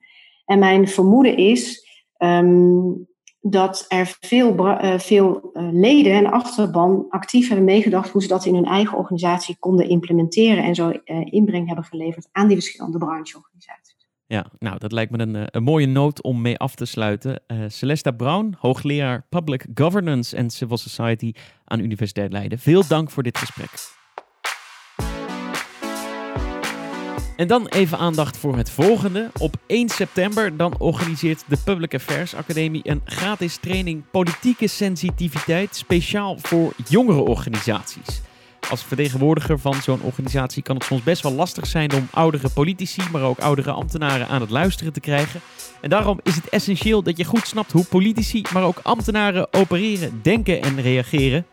[0.52, 1.88] En mijn vermoeden is
[2.18, 3.08] um,
[3.40, 8.46] dat er veel, uh, veel uh, leden en achterban actief hebben meegedacht hoe ze dat
[8.46, 12.98] in hun eigen organisatie konden implementeren en zo uh, inbreng hebben geleverd aan die verschillende
[12.98, 14.10] brancheorganisaties.
[14.26, 17.44] Ja, nou, dat lijkt me een, een mooie noot om mee af te sluiten.
[17.68, 21.34] Celesta Brown, hoogleraar Public Governance en Civil Society
[21.66, 22.60] aan Universiteit Leiden.
[22.60, 24.00] Veel dank voor dit gesprek.
[27.42, 29.30] En dan even aandacht voor het volgende.
[29.40, 36.38] Op 1 september dan organiseert de Public Affairs Academie een gratis training politieke sensitiviteit speciaal
[36.40, 38.22] voor jongere organisaties.
[38.70, 43.02] Als vertegenwoordiger van zo'n organisatie kan het soms best wel lastig zijn om oudere politici,
[43.12, 45.40] maar ook oudere ambtenaren aan het luisteren te krijgen.
[45.82, 50.20] En daarom is het essentieel dat je goed snapt hoe politici, maar ook ambtenaren opereren,
[50.22, 51.46] denken en reageren.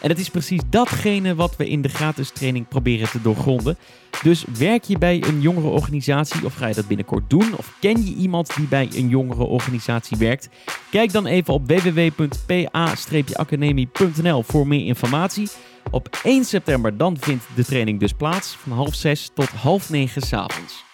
[0.00, 3.76] En het is precies datgene wat we in de gratis training proberen te doorgronden.
[4.22, 7.56] Dus werk je bij een jongere organisatie of ga je dat binnenkort doen?
[7.56, 10.48] Of ken je iemand die bij een jongere organisatie werkt?
[10.90, 15.48] Kijk dan even op www.pa-academie.nl voor meer informatie.
[15.90, 20.22] Op 1 september dan vindt de training dus plaats van half zes tot half negen
[20.22, 20.84] s'avonds.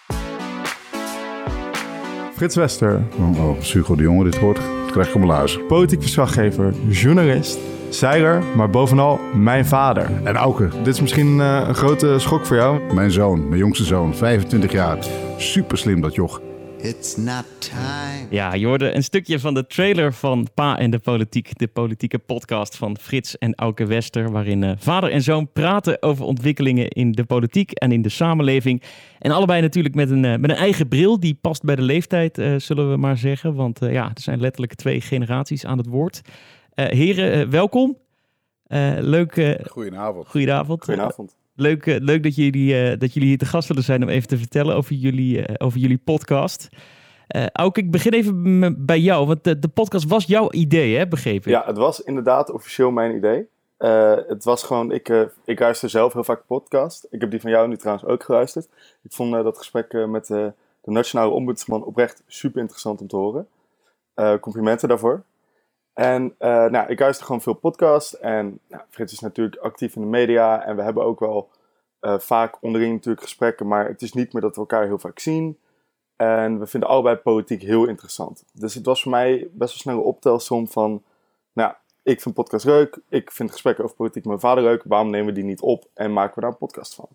[2.35, 3.03] Frits Wester.
[3.19, 4.82] Oh, Hugo de Jonge dit hoort.
[4.93, 5.67] Terecht kom luisteren.
[5.67, 10.11] Politiek verslaggever, journalist, zeiler, maar bovenal mijn vader.
[10.25, 12.95] En Auke, Dit is misschien eh, een grote schok voor jou.
[12.95, 14.99] mijn zoon, mijn jongste zoon, 25 jaar.
[15.37, 16.41] Super slim dat joch.
[16.83, 18.27] It's not time.
[18.31, 22.19] Ja, je hoorde een stukje van de trailer van Pa en de Politiek, de politieke
[22.19, 27.13] podcast van Frits en Auke Wester, waarin eh, vader en zoon praten over ontwikkelingen in
[27.13, 28.83] de politiek en in de samenleving.
[29.19, 32.39] En allebei natuurlijk met een, eh, met een eigen bril, die past bij de leeftijd,
[32.39, 33.55] eh, zullen we maar zeggen.
[33.55, 36.21] Want eh, ja, er zijn letterlijk twee generaties aan het woord.
[36.75, 37.97] Eh, heren, welkom.
[38.67, 40.29] Eh, leuk, eh Goedenavond.
[40.29, 40.85] goedenavond.
[40.85, 41.37] Goedenavond.
[41.55, 44.29] Leuk, eh, leuk dat, jullie, eh, dat jullie hier te gast willen zijn om even
[44.29, 46.69] te vertellen over jullie, eh, over jullie podcast.
[47.27, 51.09] Eh Auke, ik begin even bij jou, want de, de podcast was jouw idee, hè,
[51.09, 51.51] begrepen?
[51.51, 53.47] Ja, het was inderdaad officieel mijn idee.
[54.29, 57.07] Het was gewoon, ik, ik luister zelf heel vaak podcast.
[57.11, 58.69] Ik heb die van jou nu trouwens ook geluisterd.
[59.03, 60.53] Ik vond dat gesprek met de
[60.85, 63.47] Nationale Ombudsman oprecht super interessant om te horen.
[64.41, 65.23] Complimenten daarvoor.
[65.93, 68.13] En eh, nou, ik luister gewoon veel podcast.
[68.13, 70.65] En nou, Frits is natuurlijk actief in de media.
[70.65, 71.51] En we hebben ook wel
[72.01, 73.67] eh, vaak onderling natuurlijk gesprekken.
[73.67, 75.59] Maar het is niet meer dat we elkaar heel vaak zien.
[76.17, 78.45] En we vinden allebei politiek heel interessant.
[78.53, 81.03] Dus het was voor mij best wel snel een optelsom van...
[81.53, 83.01] Nou, ik vind podcast leuk.
[83.09, 84.83] Ik vind gesprekken over politiek met mijn vader leuk.
[84.85, 87.09] Waarom nemen we die niet op en maken we daar een podcast van?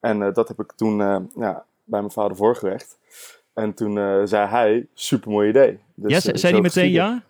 [0.00, 0.96] En eh, dat heb ik toen
[1.36, 2.98] ja, bij mijn vader voorgelegd.
[3.52, 5.80] En toen zei hij, super mooi idee.
[5.94, 7.22] Dus, ja, zei hij meteen ja?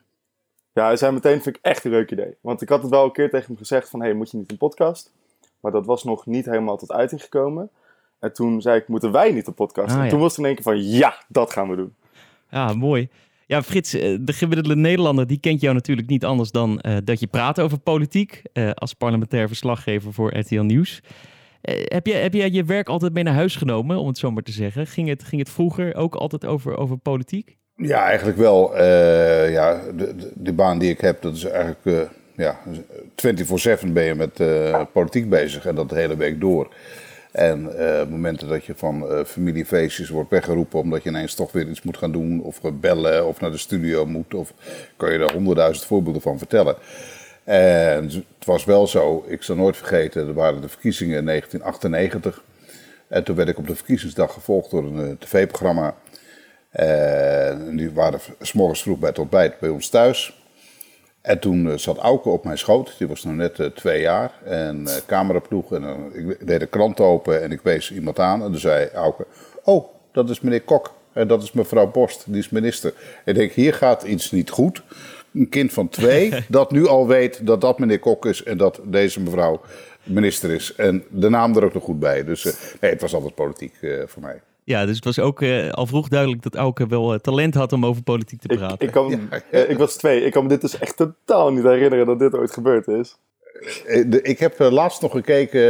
[0.72, 2.36] Ja, hij zei meteen, vind ik echt een leuk idee.
[2.40, 4.50] Want ik had het wel een keer tegen hem gezegd van, hey, moet je niet
[4.50, 5.12] een podcast?
[5.60, 7.70] Maar dat was nog niet helemaal tot uiting gekomen.
[8.18, 9.90] En toen zei ik, moeten wij niet een podcast?
[9.90, 10.10] Ah, en ja.
[10.10, 11.94] toen was het in één keer van, ja, dat gaan we doen.
[12.50, 13.08] Ja, mooi.
[13.46, 17.20] Ja, Frits, eh, de gemiddelde Nederlander die kent jou natuurlijk niet anders dan eh, dat
[17.20, 21.00] je praat over politiek eh, als parlementair verslaggever voor RTL Nieuws.
[21.62, 24.42] Heb, je, heb jij je werk altijd mee naar huis genomen, om het zo maar
[24.42, 24.86] te zeggen?
[24.86, 27.56] Ging het, ging het vroeger ook altijd over, over politiek?
[27.82, 28.76] Ja, eigenlijk wel.
[28.76, 32.00] Eh, ja, de, de, baan die ik heb, dat is eigenlijk eh
[32.36, 32.58] ja,
[33.84, 36.74] 24-7 ben je met eh, politiek bezig en dat de hele week door.
[37.32, 37.70] En
[38.10, 42.12] momenten dat je van familiefeestjes wordt weggeroepen omdat je ineens toch weer iets moet gaan
[42.12, 44.52] doen, of bellen, of naar de studio moet, of
[44.96, 46.76] kan je daar honderdduizend voorbeelden van vertellen.
[47.44, 52.42] En het was wel zo, ik zal nooit vergeten, er waren de verkiezingen in 1998.
[53.08, 55.94] En toen werd ik op de verkiezingsdag gevolgd door een tv-programma.
[56.72, 60.42] En die waren s morgens vroeg bij het ontbijt bij ons thuis.
[61.22, 62.94] En toen eh, zat Auke op mijn schoot.
[62.98, 64.32] Die was nog net eh, twee jaar.
[64.44, 65.72] En cameraploeg.
[65.72, 68.42] En eh, ik deed de krant open en ik wees iemand aan.
[68.42, 69.26] En toen zei Auke,
[69.64, 70.92] oh, dat is meneer Kok.
[71.12, 72.94] En dat is mevrouw Borst, die is minister.
[73.24, 74.82] Ik denk, hier gaat iets niet goed.
[75.34, 78.80] Een kind van twee dat nu al weet dat dat meneer Kok is en dat
[78.84, 79.60] deze mevrouw
[80.02, 80.74] minister is.
[80.74, 82.24] En de naam er ook nog goed bij.
[82.24, 82.44] Dus
[82.80, 83.74] nee, het was altijd politiek
[84.06, 84.40] voor mij.
[84.72, 87.72] Ja, dus het was ook eh, al vroeg duidelijk dat Auke wel eh, talent had
[87.72, 88.86] om over politiek te praten.
[88.86, 90.24] ik, kan, eh, ik was twee.
[90.24, 93.16] Ik kan me dit dus echt totaal niet herinneren dat dit ooit gebeurd is.
[93.86, 95.60] Eh, Ik heb laatst nog gekeken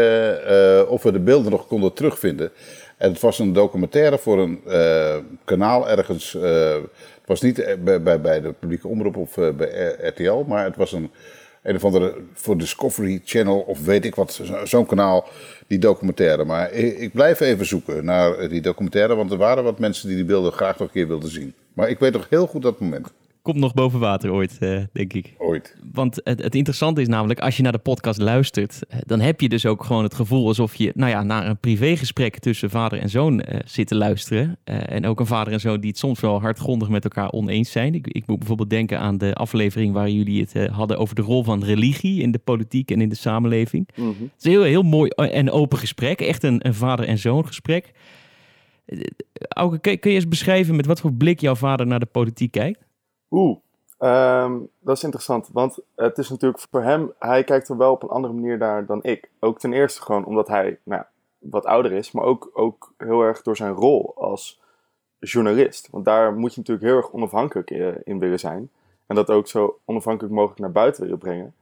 [0.46, 2.50] eh, of we de beelden nog konden terugvinden.
[2.96, 6.34] En het was een documentaire voor een eh, kanaal ergens.
[6.34, 10.76] eh, het was niet bij, bij, bij de publieke omroep of bij RTL, maar het
[10.76, 11.10] was een,
[11.62, 15.28] een of andere voor Discovery Channel of weet ik wat, zo- zo'n kanaal,
[15.66, 16.44] die documentaire.
[16.44, 20.16] Maar ik, ik blijf even zoeken naar die documentaire, want er waren wat mensen die
[20.16, 21.54] die beelden graag nog een keer wilden zien.
[21.72, 23.12] Maar ik weet nog heel goed dat moment,
[23.42, 25.34] Komt nog boven water ooit, eh, denk ik.
[25.38, 25.76] ooit.
[25.92, 29.40] Want het, het interessante is namelijk, als je naar de podcast luistert, eh, dan heb
[29.40, 32.98] je dus ook gewoon het gevoel alsof je nou ja, naar een privégesprek tussen vader
[32.98, 34.58] en zoon eh, zit te luisteren.
[34.64, 37.94] En ook een vader en zoon die het soms wel hardgrondig met elkaar oneens zijn.
[37.94, 41.44] Ik, ik moet bijvoorbeeld denken aan de aflevering waar jullie het hadden over de rol
[41.44, 43.88] van religie in de politiek en in de samenleving.
[43.94, 44.08] Mhm.
[44.08, 47.46] Het is een heel, heel mooi en open gesprek, echt een, een vader en zoon
[47.46, 47.92] gesprek.
[49.48, 52.81] Auke, kun je eens beschrijven met wat voor blik jouw vader naar de politiek kijkt?
[53.32, 53.56] Oeh,
[53.98, 55.48] ehm, dat is interessant.
[55.52, 58.86] Want het is natuurlijk voor hem, hij kijkt er wel op een andere manier naar
[58.86, 59.30] dan ik.
[59.40, 61.02] Ook ten eerste gewoon omdat hij nou,
[61.38, 64.60] wat ouder is, maar ook, ook heel erg door zijn rol als
[65.18, 65.88] journalist.
[65.90, 68.70] Want daar moet je natuurlijk heel erg onafhankelijk eh, in willen zijn.
[69.06, 71.54] En dat ook zo onafhankelijk mogelijk naar buiten willen brengen.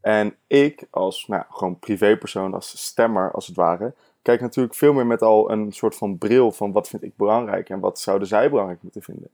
[0.00, 5.06] En ik als nou, gewoon privépersoon, als stemmer als het ware, kijk natuurlijk veel meer
[5.06, 8.50] met al een soort van bril van wat vind ik belangrijk en wat zouden zij
[8.50, 9.28] belangrijk moeten vinden.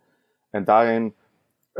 [0.50, 1.14] En daarin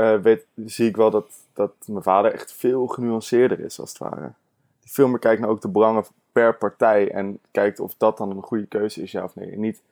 [0.00, 3.98] eh, weet, zie ik wel dat, dat mijn vader echt veel genuanceerder is, als het
[3.98, 4.32] ware.
[4.80, 8.30] Die veel meer kijkt naar ook de belangen per partij en kijkt of dat dan
[8.30, 9.50] een goede keuze is, ja of nee.
[9.50, 9.82] En niet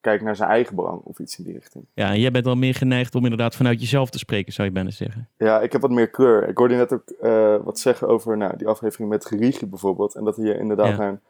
[0.00, 1.84] kijkt naar zijn eigen belang of iets in die richting.
[1.94, 4.74] Ja, en jij bent wel meer geneigd om inderdaad vanuit jezelf te spreken, zou je
[4.74, 5.28] bijna zeggen.
[5.36, 6.48] Ja, ik heb wat meer kleur.
[6.48, 10.14] Ik hoorde net ook eh, wat zeggen over nou, die aflevering met religie bijvoorbeeld.
[10.14, 10.96] En dat je inderdaad Ja.
[10.96, 11.20] naar een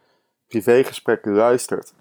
[0.46, 1.92] privégesprek luistert.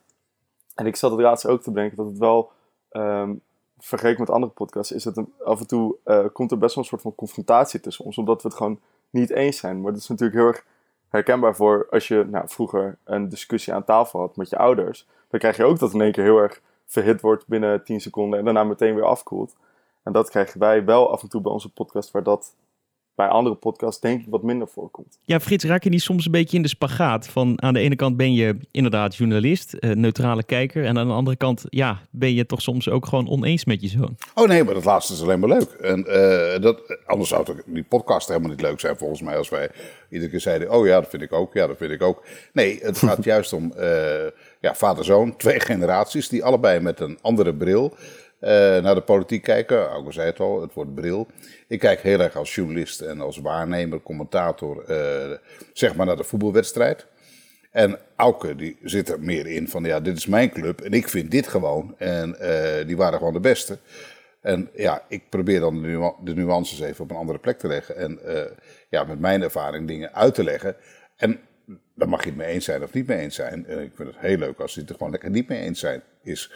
[0.75, 2.51] En ik zat het laatst ook te bedenken dat het wel...
[2.89, 3.33] ehm,
[3.79, 6.89] vergeleken met andere podcasts, is het af en toe uh, komt er best wel een
[6.89, 9.81] soort van confrontatie tussen ons, omdat we het gewoon niet eens zijn.
[9.81, 10.65] Maar dat is natuurlijk heel erg
[11.09, 15.07] herkenbaar voor als je nou, vroeger een discussie aan tafel had met je ouders.
[15.29, 18.39] Dan krijg je ook dat in één keer heel erg verhit wordt binnen 10 seconden
[18.39, 19.55] en daarna meteen weer afkoelt.
[20.03, 22.53] En dat krijgen wij wel af en toe bij onze podcast, waar dat
[23.19, 25.19] bij andere podcasts denk ik wat minder voorkomt.
[25.25, 27.27] Ja, Frits, raak je niet soms een beetje in de spagaat?
[27.27, 30.85] Van aan de ene kant ben je inderdaad journalist, uh, neutrale kijker.
[30.85, 33.87] En aan de andere kant, ja, ben je toch soms ook gewoon oneens met je
[33.87, 34.15] zoon?
[34.35, 35.69] Oh nee, maar dat laatste is alleen maar leuk.
[35.69, 39.37] En uh, dat, anders zou het, die podcast helemaal niet leuk zijn volgens mij.
[39.37, 39.69] Als wij
[40.09, 42.23] iedere keer zeiden, oh ja, dat vind ik ook, ja, dat vind ik ook.
[42.53, 43.83] Nee, het gaat juist om uh,
[44.59, 47.93] ja, vader-zoon, twee generaties die allebei met een andere bril
[48.41, 48.49] uh,
[48.83, 49.87] naar de politiek kijken.
[49.87, 51.27] Auke zei het al, het wordt bril.
[51.67, 55.37] Ik kijk heel erg als journalist en als waarnemer, commentator, uh,
[55.73, 57.05] zeg maar naar de voetbalwedstrijd.
[57.71, 61.09] En Auke die zit er meer in van ja, dit is mijn club en ik
[61.09, 61.95] vind dit gewoon.
[61.97, 63.77] En uh, die waren gewoon de beste.
[64.41, 65.81] En ja, ik probeer dan
[66.23, 67.95] de, nuances even op een andere plek te leggen.
[67.95, 68.19] En
[68.89, 70.75] ja, met mijn ervaring dingen uit te leggen.
[71.15, 71.39] En
[71.95, 73.65] daar mag je het mee eens zijn of niet mee eens zijn.
[73.65, 75.79] En ik vind het heel leuk als je het er gewoon lekker niet mee eens
[75.79, 76.51] zijn is.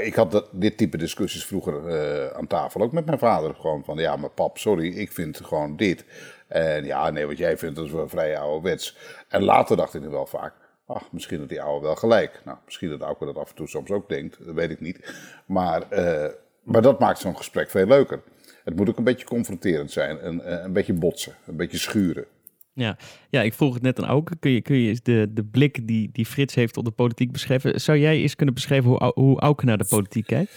[0.00, 3.54] Ik had dat, dit type discussies vroeger uh, aan tafel, ook met mijn vader.
[3.54, 6.04] Gewoon van, ja, maar pap, sorry, ik vind gewoon dit.
[6.48, 8.96] En ja, nee, wat jij vindt, dat is wel vrij ouderwets.
[9.28, 10.54] En later dacht ik er wel vaak,
[10.86, 12.40] ach, misschien had die oude wel gelijk.
[12.44, 15.14] Nou, misschien dat Auke dat af en toe soms ook denkt, dat weet ik niet.
[15.46, 16.26] Maar, uh,
[16.62, 18.22] maar dat maakt zo'n gesprek veel leuker.
[18.64, 22.26] Het moet ook een beetje confronterend zijn, en, uh, een beetje botsen, een beetje schuren.
[22.74, 22.96] Ja.
[23.30, 24.36] ja, ik vroeg het net aan Auke.
[24.36, 27.80] Kun je, kun je de, de blik die, die Frits heeft op de politiek beschrijven?
[27.80, 30.50] Zou jij eens kunnen beschrijven hoe, hoe Auke naar de politiek kijkt?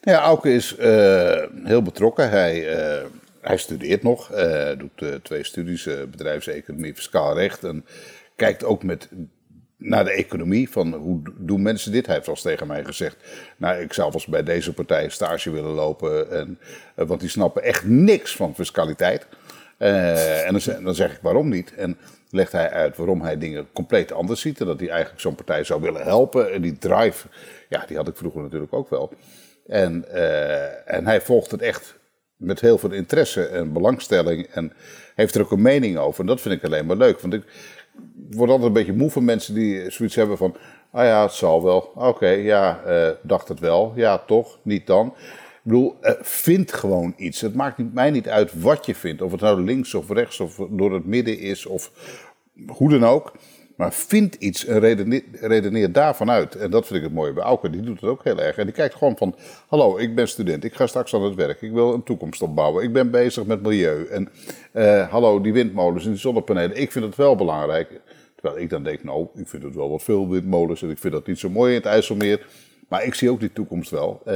[0.00, 2.30] Ja, Auke is uh, heel betrokken.
[2.30, 3.06] Hij, uh,
[3.40, 7.64] hij studeert nog, uh, doet twee studies, bedrijfseconomie, fiscaal recht.
[7.64, 7.84] En
[8.36, 9.08] kijkt ook met
[9.78, 12.06] naar de economie, van hoe doen mensen dit?
[12.06, 13.16] Hij heeft eens tegen mij gezegd,
[13.56, 16.58] nou ik zou eens bij deze partij stage willen lopen, en,
[16.94, 19.26] want die snappen echt niks van fiscaliteit.
[19.78, 21.74] Uh, en dan, dan, zeg ik waarom niet.
[21.74, 21.98] En
[22.30, 24.60] legt hij uit waarom hij dingen compleet anders ziet.
[24.60, 26.52] En dat hij eigenlijk zo'n partij zou willen helpen.
[26.52, 27.28] En die drive,
[27.68, 29.12] ja, die had ik vroeger natuurlijk ook wel.
[29.66, 31.98] En, uh, en hij volgt het echt
[32.36, 34.46] met heel veel interesse en belangstelling.
[34.46, 34.72] En
[35.14, 36.20] heeft er ook een mening over.
[36.20, 37.20] En dat vind ik alleen maar leuk.
[37.20, 37.42] Want ik
[38.30, 40.56] word altijd een beetje moe van mensen die zoiets hebben van...
[40.90, 41.92] Ah ja, het zal wel.
[41.94, 43.92] Oké, ja, uh, dacht het wel.
[43.96, 45.14] Ja, toch, niet dan.
[45.68, 47.40] Bedoel, uh, vind gewoon iets.
[47.40, 49.22] Het maakt mij niet uit wat je vindt.
[49.22, 51.92] Of het nou links of rechts of door het midden is of
[52.66, 53.32] hoe dan ook.
[53.76, 56.54] Maar vind iets en redeneer, redeneer daarvan uit.
[56.54, 57.72] En dat vind ik het mooie bij Auken.
[57.72, 58.56] Die doet het ook heel erg.
[58.56, 59.34] En die kijkt gewoon van...
[59.66, 60.64] Hallo, ik ben student.
[60.64, 61.62] Ik ga straks aan het werk.
[61.62, 62.84] Ik wil een toekomst opbouwen.
[62.84, 64.06] Ik ben bezig met milieu.
[64.06, 64.28] En
[64.74, 66.76] uh, hallo, die windmolens en die zonnepanelen.
[66.76, 68.00] Ik vind het wel belangrijk.
[68.34, 70.82] Terwijl ik dan denk, nou, ik vind het wel wat veel windmolens.
[70.82, 72.46] En ik vind dat niet zo mooi in het IJsselmeer.
[72.88, 74.22] Maar ik zie ook die toekomst wel.
[74.26, 74.34] Uh,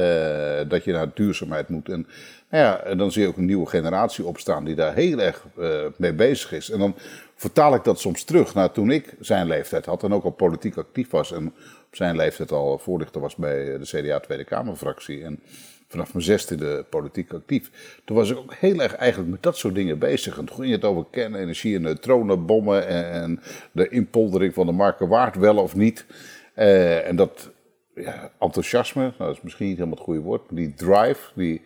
[0.67, 1.89] dat je naar duurzaamheid moet.
[1.89, 2.07] En,
[2.49, 5.45] nou ja, en dan zie je ook een nieuwe generatie opstaan die daar heel erg
[5.59, 6.69] uh, mee bezig is.
[6.69, 6.95] En dan
[7.35, 10.03] vertaal ik dat soms terug naar toen ik zijn leeftijd had.
[10.03, 11.31] En ook al politiek actief was.
[11.31, 11.47] En
[11.87, 15.23] op zijn leeftijd al voorlichter was bij de CDA Tweede Kamerfractie.
[15.23, 15.39] En
[15.87, 17.71] vanaf mijn zestiende politiek actief.
[18.05, 20.37] Toen was ik ook heel erg eigenlijk met dat soort dingen bezig.
[20.37, 22.87] En toen ging het over kernenergie en neutronenbommen.
[22.87, 23.39] En,
[23.71, 26.05] de inpoldering van de marken waard wel of niet.
[26.55, 27.51] Uh, en dat
[27.95, 31.61] ja, enthousiasme, nou, dat is misschien niet helemaal het goede woord, maar die drive, die,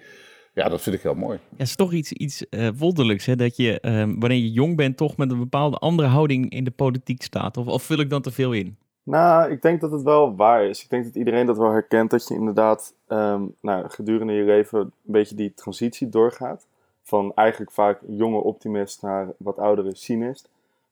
[0.54, 1.38] ja, dat vind ik heel mooi.
[1.38, 3.36] Ja, het is toch iets, iets uh, wonderlijks, hè?
[3.36, 6.72] dat je, uh, wanneer je jong bent, toch met een bepaalde andere houding in de
[6.72, 7.58] politiek staat.
[7.58, 8.78] Of, of vul ik dan te veel in?
[9.04, 10.84] Nou, ik denk dat het wel waar is.
[10.84, 14.80] Ik denk dat iedereen dat wel herkent, dat je inderdaad um, nou, gedurende je leven
[14.80, 16.66] een beetje die transitie doorgaat.
[17.04, 20.50] Van eigenlijk vaak jonge optimist naar wat oudere cynist.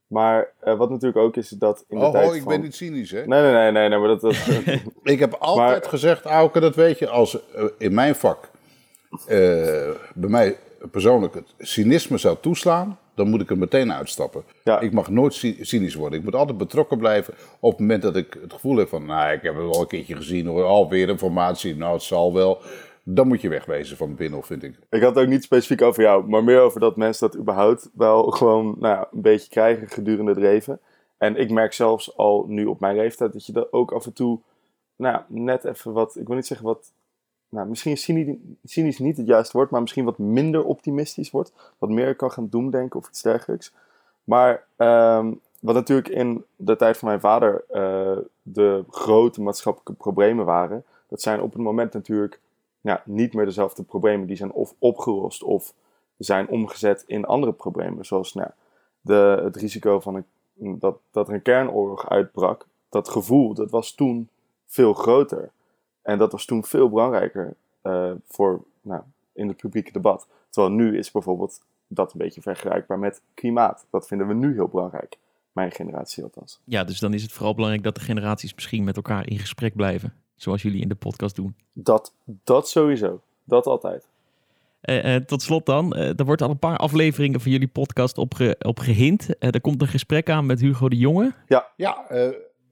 [0.08, 2.52] Maar uh, wat natuurlijk ook is, dat in de oh, tijd Oh, ik van...
[2.52, 3.26] ben niet cynisch, hè?
[3.26, 4.22] Nee, nee, nee, nee, nee maar dat...
[4.22, 4.36] dat
[5.04, 5.90] ik heb altijd maar...
[5.90, 8.50] gezegd, Auke, dat weet je, als uh, in mijn vak
[9.12, 9.28] uh,
[10.14, 10.58] bij mij
[10.92, 14.44] persoonlijk het cynisme zou toeslaan, dan moet ik er meteen uitstappen.
[14.64, 14.80] Ja.
[14.80, 16.20] Ik mag nooit cynisch worden.
[16.20, 19.34] Ik moet altijd betrokken blijven op het moment dat ik het gevoel heb van, nou,
[19.34, 22.62] ik heb het al een keertje gezien, hoor, alweer informatie, nou, het zal wel
[23.08, 24.80] dan moet je wegwezen van binnen, vind ik.
[24.90, 27.90] Ik had het ook niet specifiek over jou, maar meer over dat mensen dat überhaupt
[27.94, 30.80] wel gewoon nou ja, een beetje krijgen gedurende het leven.
[31.18, 34.14] En ik merk zelfs al nu op mijn leeftijd dat je er ook af en
[34.14, 34.40] toe
[34.96, 36.92] nou, net even wat, ik wil niet zeggen wat,
[37.50, 41.54] nou, misschien cynisch, cynisch niet het juiste woord, maar misschien wat minder optimistisch wordt.
[41.78, 43.74] Wat meer kan gaan doemdenken of iets dergelijks.
[44.24, 50.46] Maar um, wat natuurlijk in de tijd van mijn vader uh, de grote maatschappelijke problemen
[50.46, 52.40] waren, dat zijn op het moment natuurlijk
[52.86, 54.28] ja, niet meer dezelfde problemen.
[54.28, 55.74] Die zijn of opgelost of
[56.18, 58.06] zijn omgezet in andere problemen.
[58.06, 58.50] Zoals nou,
[59.02, 62.68] de, het risico van dat, dat er een kernoorlog uitbrak.
[62.90, 64.30] Dat gevoel, dat was toen
[64.66, 65.52] veel groter.
[66.02, 69.02] En dat was toen veel belangrijker eh, voor, nou,
[69.34, 70.28] in het publieke debat.
[70.50, 73.86] Terwijl nu is bijvoorbeeld dat een beetje vergelijkbaar met klimaat.
[73.90, 75.18] Dat vinden we nu heel belangrijk.
[75.52, 76.62] Mijn generatie althans.
[76.64, 79.76] Ja, dus dan is het vooral belangrijk dat de generaties misschien met elkaar in gesprek
[79.76, 80.14] blijven.
[80.36, 81.56] Zoals jullie in de podcast doen.
[81.74, 83.22] Dat, dat sowieso.
[83.44, 84.08] Dat altijd.
[84.90, 88.18] Uh, uh, tot slot dan, uh, er wordt al een paar afleveringen van jullie podcast
[88.18, 89.28] op, ge, op gehind.
[89.40, 91.34] er komt een gesprek aan met Hugo de Jonge.
[91.48, 91.68] Ja.
[91.76, 92.06] Ja,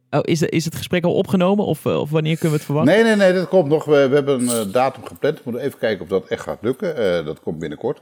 [0.10, 2.94] oh, is, is het gesprek al opgenomen of, of wanneer kunnen we het verwachten?
[2.94, 3.86] Nee, nee, nee, dat komt nog.
[3.86, 5.36] We, we hebben een datum gepland.
[5.36, 7.26] We moeten even kijken of dat echt gaat lukken.
[7.26, 8.02] dat komt binnenkort.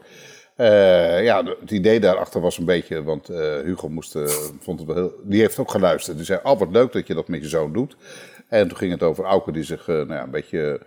[1.24, 3.28] ja, het idee daarachter was een beetje, want
[3.64, 4.12] Hugo moest,
[4.60, 6.18] vond het wel heel, die heeft ook geluisterd.
[6.18, 7.96] Die zei, oh wat leuk dat je dat met je zoon doet.
[8.52, 10.82] En toen ging het over Auke die zich nou ja, een beetje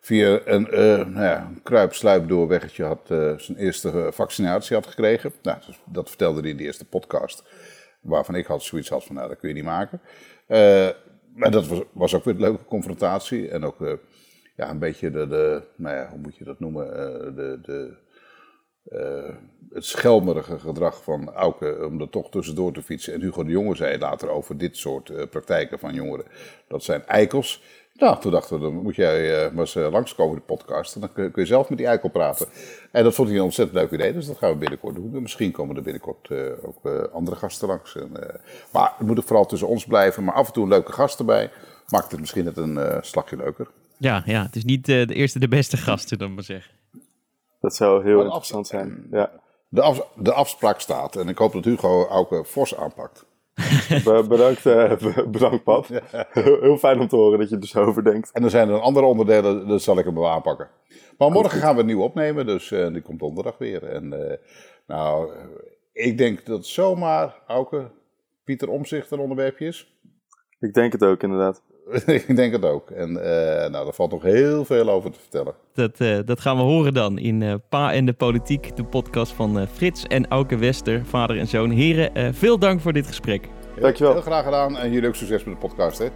[0.00, 5.32] via een, uh, nou ja, kruip-sluip doorweggetje had uh, zijn eerste vaccinatie had gekregen.
[5.42, 7.44] Nou, dat vertelde hij in de eerste podcast.
[8.00, 10.00] Waarvan ik had zoiets had van, nou, dat kun je niet maken.
[11.34, 13.48] Maar dat was, was ook weer een leuke confrontatie.
[13.48, 13.98] En ook
[14.56, 16.86] ja, een beetje de, de, nou ja, hoe moet je dat noemen?
[17.34, 17.96] de, de,
[19.72, 23.14] het schelmerige gedrag van Auke om er toch tussendoor te fietsen.
[23.14, 26.26] En Hugo de Jonge zei later over dit soort praktijken van jongeren.
[26.68, 27.62] Dat zijn eikels.
[28.00, 30.94] Nou, toen dachten we, dan moet jij uh, maar eens langskomen in de podcast.
[30.94, 32.46] En dan kun, je zelf met die eikel praten.
[32.92, 35.22] En dat vond hij een ontzettend leuk idee, dus dat gaan we binnenkort doen.
[35.22, 36.30] Misschien komen er binnenkort
[36.62, 37.96] ook andere gasten langs.
[37.96, 38.10] En,
[38.72, 40.24] maar het moet ook vooral tussen ons blijven.
[40.24, 41.50] Maar af en toe een leuke gast erbij.
[41.88, 43.68] Maakt het misschien net een slagje leuker.
[43.98, 46.79] Ja, ja, het is niet de eerste de beste gasten, dan maar zeggen.
[47.60, 49.30] Dat zou heel interessant zijn, ja.
[49.68, 53.26] De, af, de afspraak staat en ik hoop dat Hugo ook fors aanpakt.
[54.28, 54.92] bedankt, uh,
[55.26, 55.86] bedankt pap.
[56.30, 58.30] Heel fijn om te horen dat je er zo over denkt.
[58.32, 60.68] En er zijn er andere onderdelen, dat zal ik hem wel aanpakken.
[61.18, 63.84] Maar morgen gaan we het nieuw opnemen, dus uh, die komt donderdag weer.
[63.84, 64.32] En uh,
[64.86, 65.32] nou,
[65.92, 67.90] ik denk dat zomaar, Auke,
[68.44, 69.98] Pieter Omzicht een onderwerpje is.
[70.60, 71.62] Ik denk het ook, inderdaad.
[72.26, 72.90] ik denk het ook.
[72.90, 73.12] En
[73.70, 75.54] nou, er valt nog heel veel over te vertellen.
[75.74, 80.06] Dat, dat gaan we horen dan in Pa en de Politiek, de podcast van Frits
[80.06, 81.70] en Auke Wester, vader en zoon.
[81.70, 83.48] Heren, veel dank voor dit gesprek.
[83.80, 84.12] Dankjewel.
[84.12, 85.98] Heel graag gedaan en jullie ook succes met de podcast.
[85.98, 86.06] Hè?